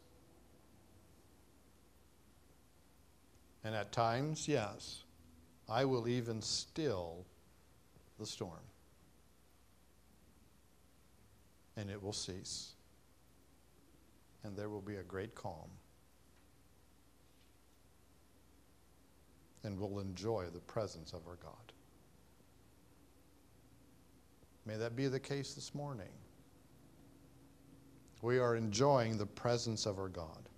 And 3.64 3.74
at 3.74 3.93
times, 3.93 4.47
yes, 4.47 5.03
I 5.70 5.86
will 5.86 6.07
even 6.09 6.41
still 6.41 7.26
the 8.20 8.26
storm. 8.26 8.59
and 11.76 11.89
it 11.89 12.01
will 12.01 12.14
cease. 12.14 12.74
And 14.43 14.55
there 14.57 14.70
will 14.70 14.82
be 14.82 14.97
a 14.97 15.03
great 15.03 15.36
calm. 15.36 15.70
And 19.64 19.80
we'll 19.80 19.99
enjoy 19.99 20.45
the 20.53 20.59
presence 20.59 21.14
of 21.14 21.22
our 21.28 21.38
God. 21.38 21.74
May 24.66 24.78
that 24.78 24.95
be 24.95 25.07
the 25.07 25.20
case 25.20 25.53
this 25.53 25.74
morning. 25.74 26.11
We 28.22 28.39
are 28.39 28.55
enjoying 28.55 29.18
the 29.18 29.26
presence 29.26 29.86
of 29.86 29.99
our 29.99 30.07
God. 30.07 30.49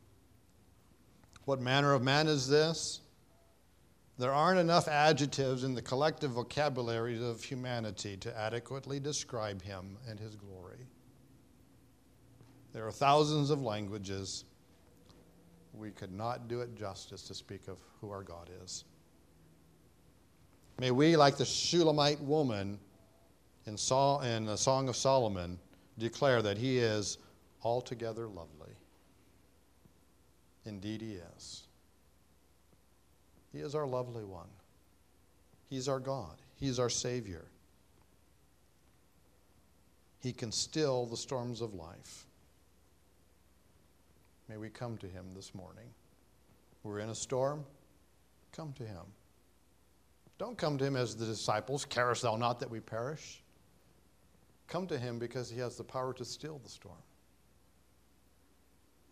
What 1.45 1.59
manner 1.59 1.93
of 1.93 2.03
man 2.03 2.27
is 2.27 2.47
this? 2.47 3.01
There 4.17 4.33
aren't 4.33 4.59
enough 4.59 4.87
adjectives 4.87 5.63
in 5.63 5.73
the 5.73 5.81
collective 5.81 6.31
vocabularies 6.31 7.21
of 7.21 7.43
humanity 7.43 8.15
to 8.17 8.37
adequately 8.37 8.99
describe 8.99 9.61
him 9.61 9.97
and 10.07 10.19
his 10.19 10.35
glory. 10.35 10.87
There 12.71 12.87
are 12.87 12.91
thousands 12.91 13.49
of 13.49 13.61
languages. 13.61 14.45
We 15.73 15.91
could 15.91 16.13
not 16.13 16.47
do 16.47 16.61
it 16.61 16.75
justice 16.75 17.23
to 17.23 17.35
speak 17.35 17.67
of 17.67 17.77
who 17.99 18.09
our 18.11 18.23
God 18.23 18.49
is. 18.63 18.85
May 20.79 20.91
we, 20.91 21.15
like 21.15 21.37
the 21.37 21.45
Shulamite 21.45 22.19
woman 22.21 22.79
in, 23.65 23.77
Sol- 23.77 24.21
in 24.21 24.45
the 24.45 24.57
Song 24.57 24.89
of 24.89 24.95
Solomon, 24.95 25.57
declare 25.97 26.41
that 26.41 26.57
he 26.57 26.77
is 26.77 27.17
altogether 27.63 28.27
lovely. 28.27 28.73
Indeed, 30.65 31.01
he 31.01 31.19
is. 31.35 31.63
He 33.53 33.59
is 33.59 33.73
our 33.73 33.87
lovely 33.87 34.25
one. 34.25 34.49
He's 35.69 35.87
our 35.87 35.99
God. 35.99 36.35
He's 36.59 36.79
our 36.79 36.89
Savior. 36.89 37.45
He 40.19 40.33
can 40.33 40.51
still 40.51 41.05
the 41.05 41.17
storms 41.17 41.61
of 41.61 41.73
life. 41.73 42.25
May 44.49 44.57
we 44.57 44.69
come 44.69 44.97
to 44.97 45.07
him 45.07 45.25
this 45.35 45.55
morning. 45.55 45.85
We're 46.83 46.99
in 46.99 47.09
a 47.09 47.15
storm. 47.15 47.63
Come 48.51 48.73
to 48.73 48.83
him. 48.83 49.03
Don't 50.37 50.57
come 50.57 50.77
to 50.77 50.85
him 50.85 50.95
as 50.95 51.15
the 51.15 51.25
disciples, 51.25 51.85
carest 51.85 52.23
thou 52.23 52.35
not 52.35 52.59
that 52.59 52.69
we 52.69 52.79
perish? 52.79 53.41
Come 54.67 54.87
to 54.87 54.97
him 54.97 55.19
because 55.19 55.49
he 55.49 55.59
has 55.59 55.77
the 55.77 55.83
power 55.83 56.13
to 56.13 56.25
still 56.25 56.59
the 56.63 56.69
storm 56.69 56.97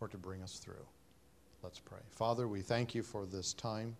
or 0.00 0.08
to 0.08 0.18
bring 0.18 0.42
us 0.42 0.58
through. 0.58 0.86
Let's 1.62 1.78
pray. 1.78 2.00
Father, 2.10 2.46
we 2.46 2.60
thank 2.60 2.94
you 2.94 3.02
for 3.02 3.24
this 3.24 3.54
time. 3.54 3.96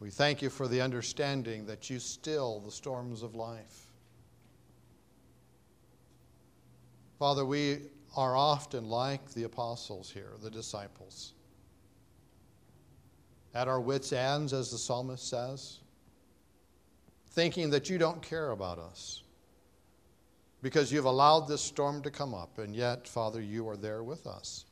We 0.00 0.10
thank 0.10 0.42
you 0.42 0.50
for 0.50 0.68
the 0.68 0.80
understanding 0.80 1.64
that 1.66 1.88
you 1.88 1.98
still 1.98 2.60
the 2.60 2.70
storms 2.70 3.22
of 3.22 3.34
life. 3.34 3.86
Father, 7.18 7.46
we 7.46 7.78
are 8.16 8.36
often 8.36 8.88
like 8.88 9.32
the 9.32 9.44
apostles 9.44 10.10
here, 10.10 10.32
the 10.42 10.50
disciples. 10.50 11.34
At 13.54 13.68
our 13.68 13.80
wits' 13.80 14.12
ends, 14.12 14.52
as 14.52 14.70
the 14.70 14.78
psalmist 14.78 15.28
says, 15.28 15.78
thinking 17.30 17.70
that 17.70 17.90
you 17.90 17.98
don't 17.98 18.22
care 18.22 18.50
about 18.50 18.78
us 18.78 19.22
because 20.62 20.92
you've 20.92 21.04
allowed 21.04 21.48
this 21.48 21.60
storm 21.60 22.02
to 22.02 22.10
come 22.10 22.34
up, 22.34 22.58
and 22.58 22.74
yet, 22.74 23.06
Father, 23.08 23.40
you 23.40 23.68
are 23.68 23.76
there 23.76 24.02
with 24.02 24.26
us. 24.26 24.64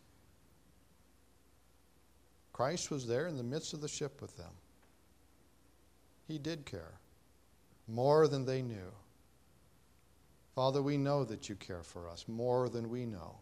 Christ 2.53 2.91
was 2.91 3.07
there 3.07 3.27
in 3.27 3.37
the 3.37 3.43
midst 3.43 3.75
of 3.75 3.81
the 3.81 3.89
ship 3.89 4.21
with 4.21 4.37
them. 4.37 4.53
He 6.29 6.39
did 6.39 6.65
care 6.65 6.93
more 7.89 8.29
than 8.29 8.45
they 8.45 8.63
knew. 8.63 8.93
Father, 10.55 10.83
we 10.83 10.97
know 10.97 11.25
that 11.25 11.49
you 11.49 11.57
care 11.57 11.83
for 11.83 12.09
us 12.09 12.27
more 12.29 12.69
than 12.69 12.89
we 12.89 13.07
know. 13.07 13.37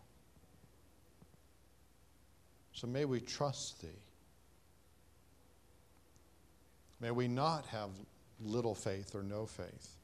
So 2.73 2.87
may 2.87 3.05
we 3.05 3.21
trust 3.21 3.83
thee. 3.83 3.89
May 7.01 7.11
we 7.11 7.29
not 7.29 7.67
have 7.67 7.91
little 8.41 8.75
faith 8.75 9.15
or 9.15 9.23
no 9.23 9.47
faith. 9.47 9.97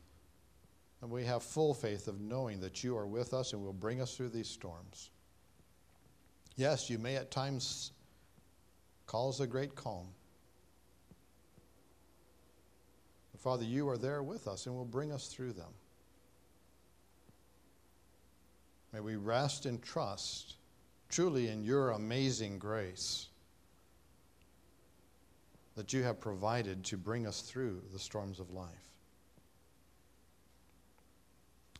And 1.02 1.10
we 1.10 1.24
have 1.24 1.42
full 1.42 1.74
faith 1.74 2.08
of 2.08 2.20
knowing 2.20 2.60
that 2.60 2.82
you 2.82 2.96
are 2.96 3.06
with 3.06 3.34
us 3.34 3.52
and 3.52 3.62
will 3.62 3.72
bring 3.72 4.00
us 4.00 4.16
through 4.16 4.30
these 4.30 4.48
storms. 4.48 5.10
Yes, 6.56 6.88
you 6.88 6.98
may 6.98 7.16
at 7.16 7.30
times 7.30 7.92
cause 9.06 9.40
a 9.40 9.46
great 9.46 9.74
calm. 9.74 10.06
But 13.32 13.40
Father, 13.40 13.64
you 13.64 13.88
are 13.88 13.98
there 13.98 14.22
with 14.22 14.46
us 14.46 14.66
and 14.66 14.74
will 14.74 14.84
bring 14.84 15.12
us 15.12 15.26
through 15.26 15.52
them. 15.52 15.72
May 18.92 19.00
we 19.00 19.16
rest 19.16 19.66
and 19.66 19.82
trust 19.82 20.54
truly 21.08 21.48
in 21.48 21.64
your 21.64 21.90
amazing 21.90 22.58
grace 22.58 23.28
that 25.76 25.92
you 25.92 26.02
have 26.02 26.20
provided 26.20 26.84
to 26.84 26.96
bring 26.96 27.26
us 27.26 27.40
through 27.40 27.82
the 27.92 27.98
storms 27.98 28.38
of 28.38 28.50
life. 28.52 28.68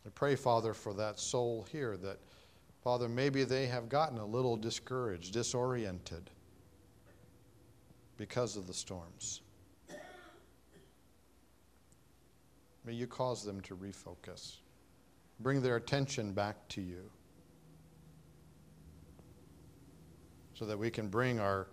I 0.05 0.09
pray, 0.09 0.35
Father, 0.35 0.73
for 0.73 0.93
that 0.93 1.19
soul 1.19 1.65
here 1.71 1.97
that, 1.97 2.19
Father, 2.83 3.09
maybe 3.09 3.43
they 3.43 3.67
have 3.67 3.89
gotten 3.89 4.17
a 4.17 4.25
little 4.25 4.55
discouraged, 4.55 5.33
disoriented 5.33 6.29
because 8.17 8.55
of 8.55 8.67
the 8.67 8.73
storms. 8.73 9.41
May 12.85 12.93
you 12.93 13.07
cause 13.07 13.43
them 13.43 13.61
to 13.61 13.75
refocus, 13.75 14.57
bring 15.39 15.61
their 15.61 15.77
attention 15.77 16.33
back 16.33 16.67
to 16.69 16.81
you, 16.81 17.09
so 20.53 20.65
that 20.65 20.77
we 20.77 20.91
can 20.91 21.07
bring 21.07 21.39
our 21.39 21.67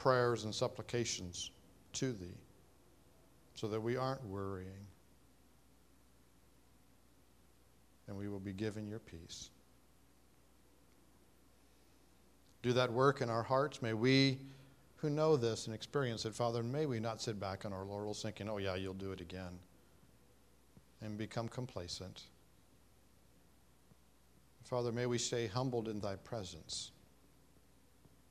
prayers 0.00 0.44
and 0.44 0.52
supplications 0.52 1.52
to 1.92 2.12
thee, 2.12 2.36
so 3.54 3.68
that 3.68 3.80
we 3.80 3.96
aren't 3.96 4.24
worrying 4.24 4.86
and 8.08 8.18
we 8.18 8.28
will 8.28 8.40
be 8.40 8.52
given 8.52 8.88
your 8.88 8.98
peace. 8.98 9.50
Do 12.62 12.72
that 12.72 12.92
work 12.92 13.20
in 13.20 13.30
our 13.30 13.44
hearts. 13.44 13.80
May 13.80 13.94
we 13.94 14.38
who 14.96 15.08
know 15.08 15.36
this 15.36 15.66
and 15.66 15.74
experience 15.74 16.26
it, 16.26 16.34
Father, 16.34 16.62
may 16.62 16.84
we 16.84 17.00
not 17.00 17.22
sit 17.22 17.40
back 17.40 17.64
on 17.64 17.72
our 17.72 17.84
laurels 17.84 18.20
thinking, 18.20 18.50
oh, 18.50 18.58
yeah, 18.58 18.74
you'll 18.74 18.92
do 18.92 19.12
it 19.12 19.20
again, 19.20 19.58
and 21.00 21.16
become 21.16 21.48
complacent. 21.48 22.24
Father, 24.64 24.92
may 24.92 25.06
we 25.06 25.16
stay 25.16 25.46
humbled 25.46 25.88
in 25.88 26.00
thy 26.00 26.16
presence. 26.16 26.90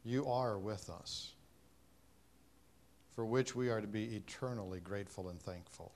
You 0.05 0.27
are 0.27 0.59
with 0.59 0.89
us, 0.89 1.31
for 3.19 3.25
which 3.25 3.53
we 3.53 3.67
are 3.67 3.81
to 3.81 3.87
be 3.87 4.15
eternally 4.15 4.79
grateful 4.79 5.27
and 5.27 5.41
thankful. 5.41 5.91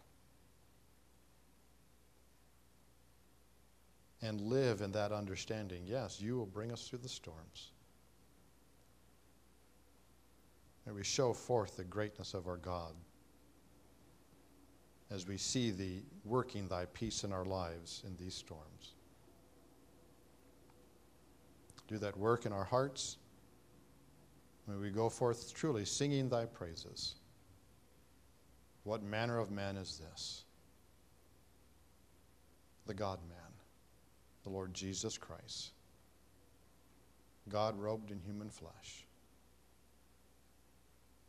And 4.21 4.41
live 4.41 4.81
in 4.81 4.91
that 4.91 5.13
understanding. 5.13 5.83
Yes, 5.87 6.19
you 6.19 6.35
will 6.35 6.45
bring 6.45 6.69
us 6.73 6.85
through 6.85 6.99
the 6.99 7.07
storms. 7.07 7.71
And 10.85 10.93
we 10.93 11.05
show 11.05 11.31
forth 11.31 11.77
the 11.77 11.85
greatness 11.85 12.33
of 12.33 12.45
our 12.45 12.57
God 12.57 12.91
as 15.09 15.25
we 15.25 15.37
see 15.37 15.71
thee 15.71 16.03
working 16.25 16.67
thy 16.67 16.87
peace 16.87 17.23
in 17.23 17.31
our 17.31 17.45
lives 17.45 18.03
in 18.05 18.17
these 18.17 18.35
storms. 18.35 18.95
Do 21.87 21.97
that 21.99 22.17
work 22.17 22.45
in 22.45 22.51
our 22.51 22.65
hearts. 22.65 23.15
May 24.67 24.75
we 24.75 24.89
go 24.89 25.09
forth 25.09 25.53
truly 25.53 25.85
singing 25.85 26.29
thy 26.29 26.45
praises. 26.45 27.15
What 28.83 29.03
manner 29.03 29.39
of 29.39 29.51
man 29.51 29.77
is 29.77 29.99
this? 29.99 30.43
The 32.85 32.93
God 32.93 33.19
man, 33.27 33.51
the 34.43 34.49
Lord 34.49 34.73
Jesus 34.73 35.17
Christ, 35.17 35.71
God 37.49 37.77
robed 37.79 38.11
in 38.11 38.19
human 38.19 38.49
flesh. 38.49 39.05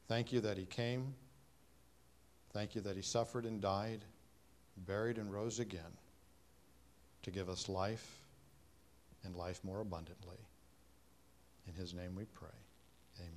Thank 0.09 0.33
you 0.33 0.41
that 0.41 0.59
he 0.59 0.67
came. 0.67 1.15
Thank 2.53 2.75
you 2.75 2.81
that 2.83 2.95
he 2.95 3.03
suffered 3.03 3.47
and 3.47 3.61
died, 3.61 4.05
buried 4.87 5.19
and 5.19 5.33
rose 5.33 5.59
again 5.59 5.81
to 7.23 7.31
give 7.31 7.49
us 7.49 7.69
life 7.69 8.21
and 9.25 9.35
life 9.35 9.61
more 9.65 9.81
abundantly. 9.81 10.37
In 11.67 11.75
his 11.75 11.95
name 11.95 12.15
we 12.15 12.25
pray. 12.27 12.49
Amen. 13.19 13.33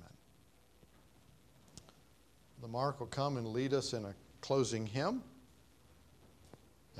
The 2.60 2.68
Mark 2.68 3.00
will 3.00 3.06
come 3.06 3.36
and 3.36 3.46
lead 3.48 3.72
us 3.72 3.92
in 3.92 4.04
a 4.04 4.14
closing 4.40 4.86
hymn. 4.86 5.22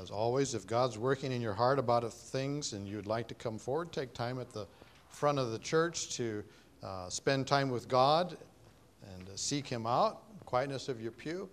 As 0.00 0.10
always, 0.10 0.54
if 0.54 0.66
God's 0.66 0.96
working 0.96 1.32
in 1.32 1.40
your 1.40 1.54
heart 1.54 1.78
about 1.78 2.10
things 2.12 2.72
and 2.72 2.86
you'd 2.86 3.06
like 3.06 3.26
to 3.28 3.34
come 3.34 3.58
forward, 3.58 3.92
take 3.92 4.14
time 4.14 4.38
at 4.40 4.52
the 4.52 4.66
front 5.08 5.38
of 5.38 5.50
the 5.50 5.58
church 5.58 6.10
to 6.16 6.44
uh, 6.84 7.08
spend 7.08 7.48
time 7.48 7.70
with 7.70 7.88
God 7.88 8.36
and 9.14 9.28
uh, 9.28 9.32
seek 9.34 9.66
Him 9.66 9.86
out, 9.86 10.22
quietness 10.44 10.88
of 10.88 11.00
your 11.00 11.10
pew. 11.10 11.48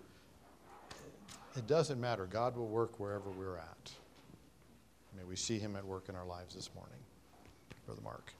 It 1.56 1.66
doesn't 1.66 2.00
matter. 2.00 2.28
God 2.28 2.56
will 2.56 2.68
work 2.68 3.00
wherever 3.00 3.32
we're 3.32 3.58
at. 3.58 3.92
May 5.18 5.24
we 5.24 5.36
see 5.36 5.58
Him 5.58 5.76
at 5.76 5.84
work 5.84 6.10
in 6.10 6.16
our 6.16 6.26
lives 6.26 6.54
this 6.54 6.70
morning. 6.76 7.00
Brother 7.88 8.02
Mark. 8.04 8.34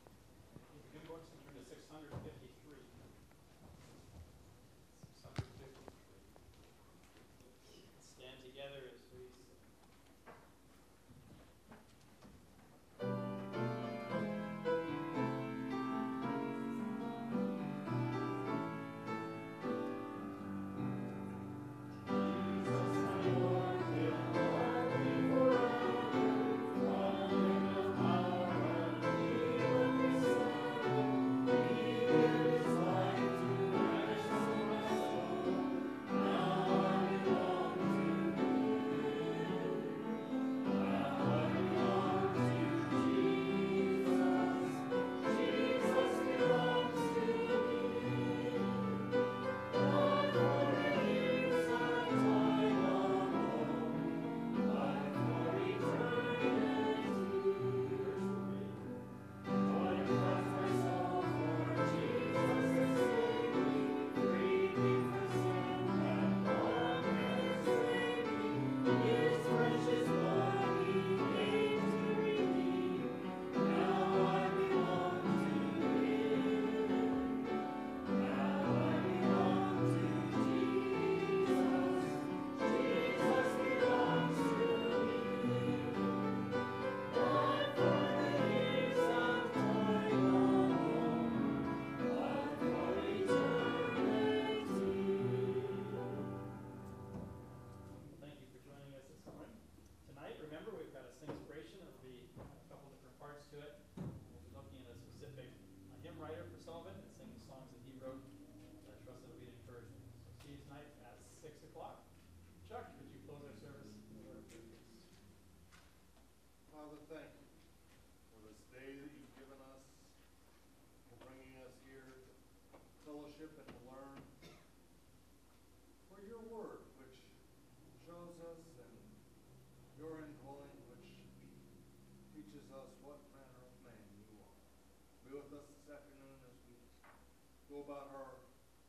go 137.76 137.84
about 137.84 138.08
our 138.16 138.40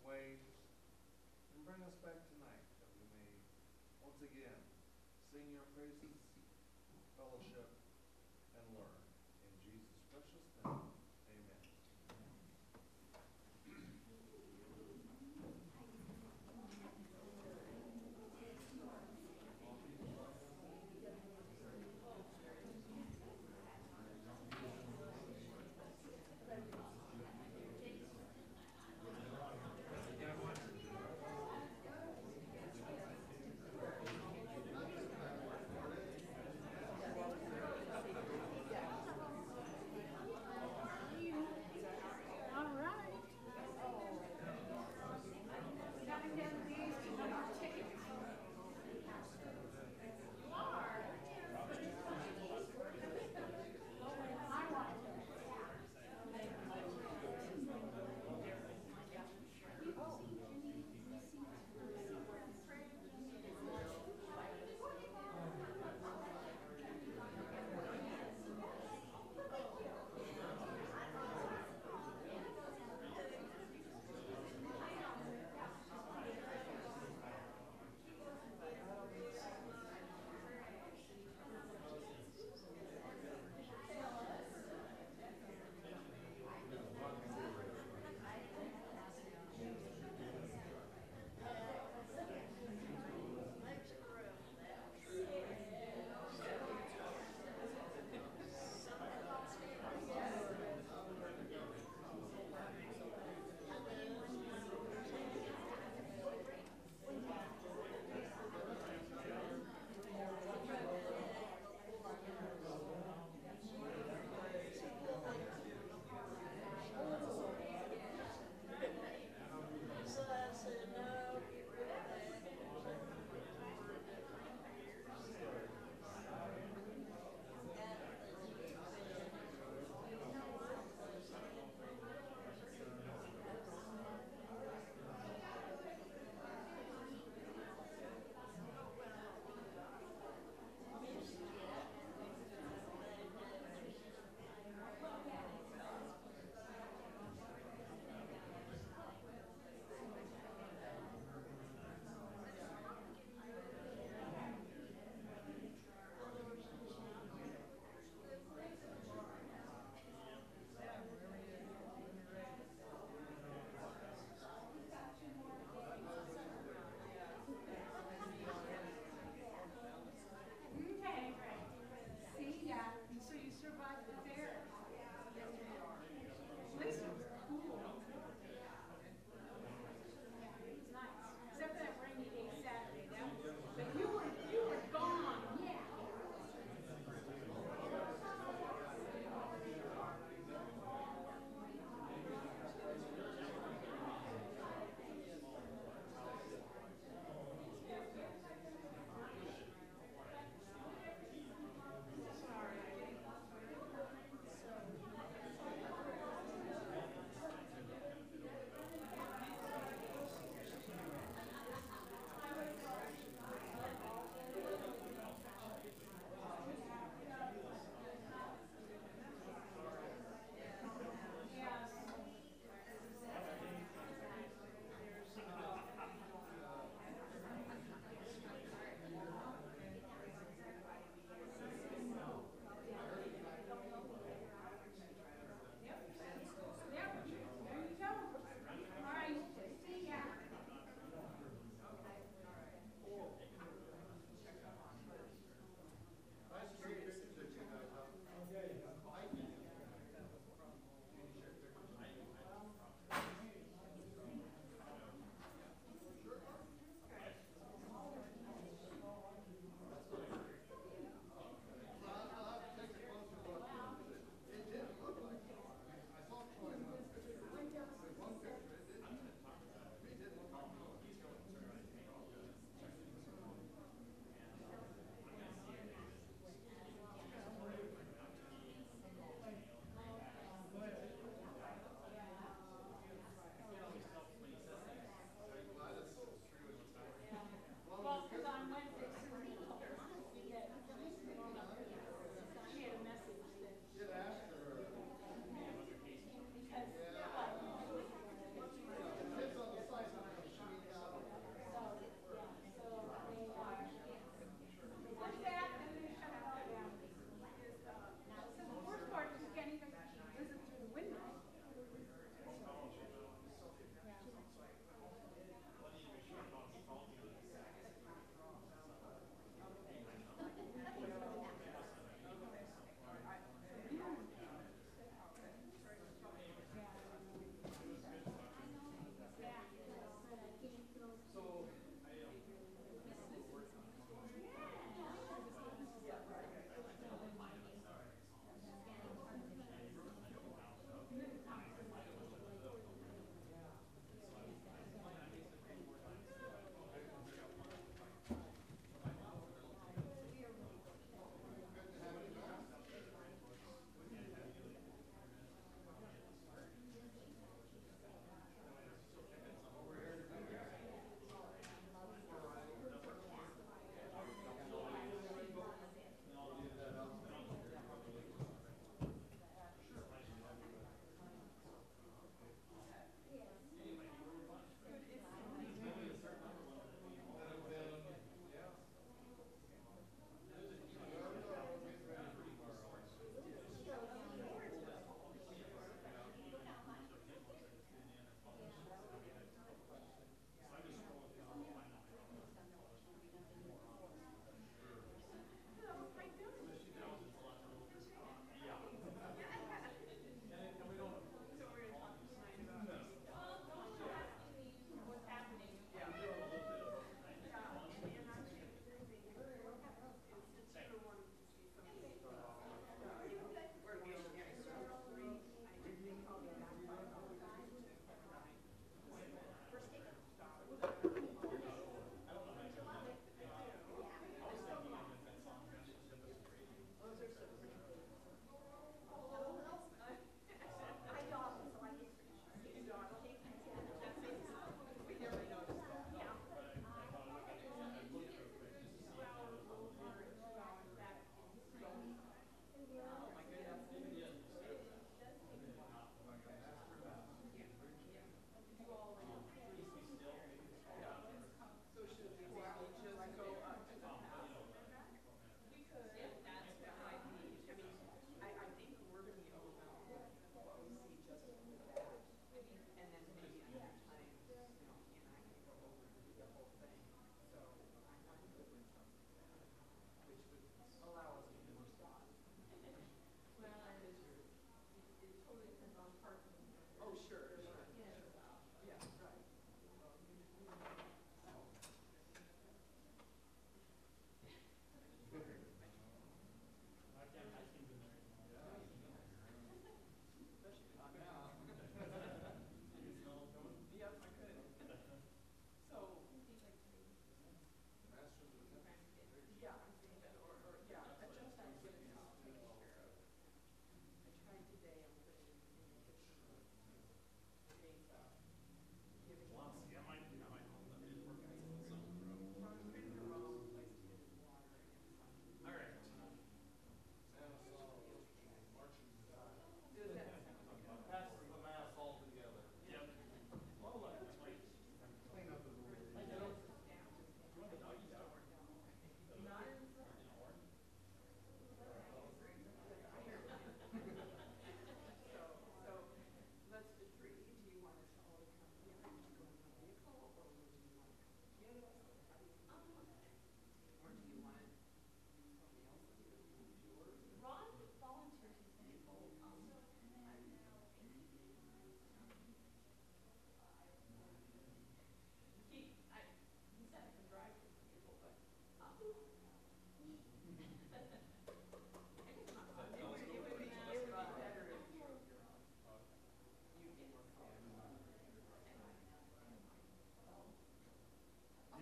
ways 0.07 0.39
and 1.51 1.59
bring 1.67 1.83
us 1.83 1.99
back 2.07 2.15
tonight 2.31 2.63
that 2.79 2.87
we 2.95 3.03
may 3.19 3.35
once 3.99 4.15
again 4.23 4.63
sing 5.35 5.43
your 5.51 5.67
praises, 5.75 6.15
fellowship, 7.19 7.67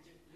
different 0.05 0.34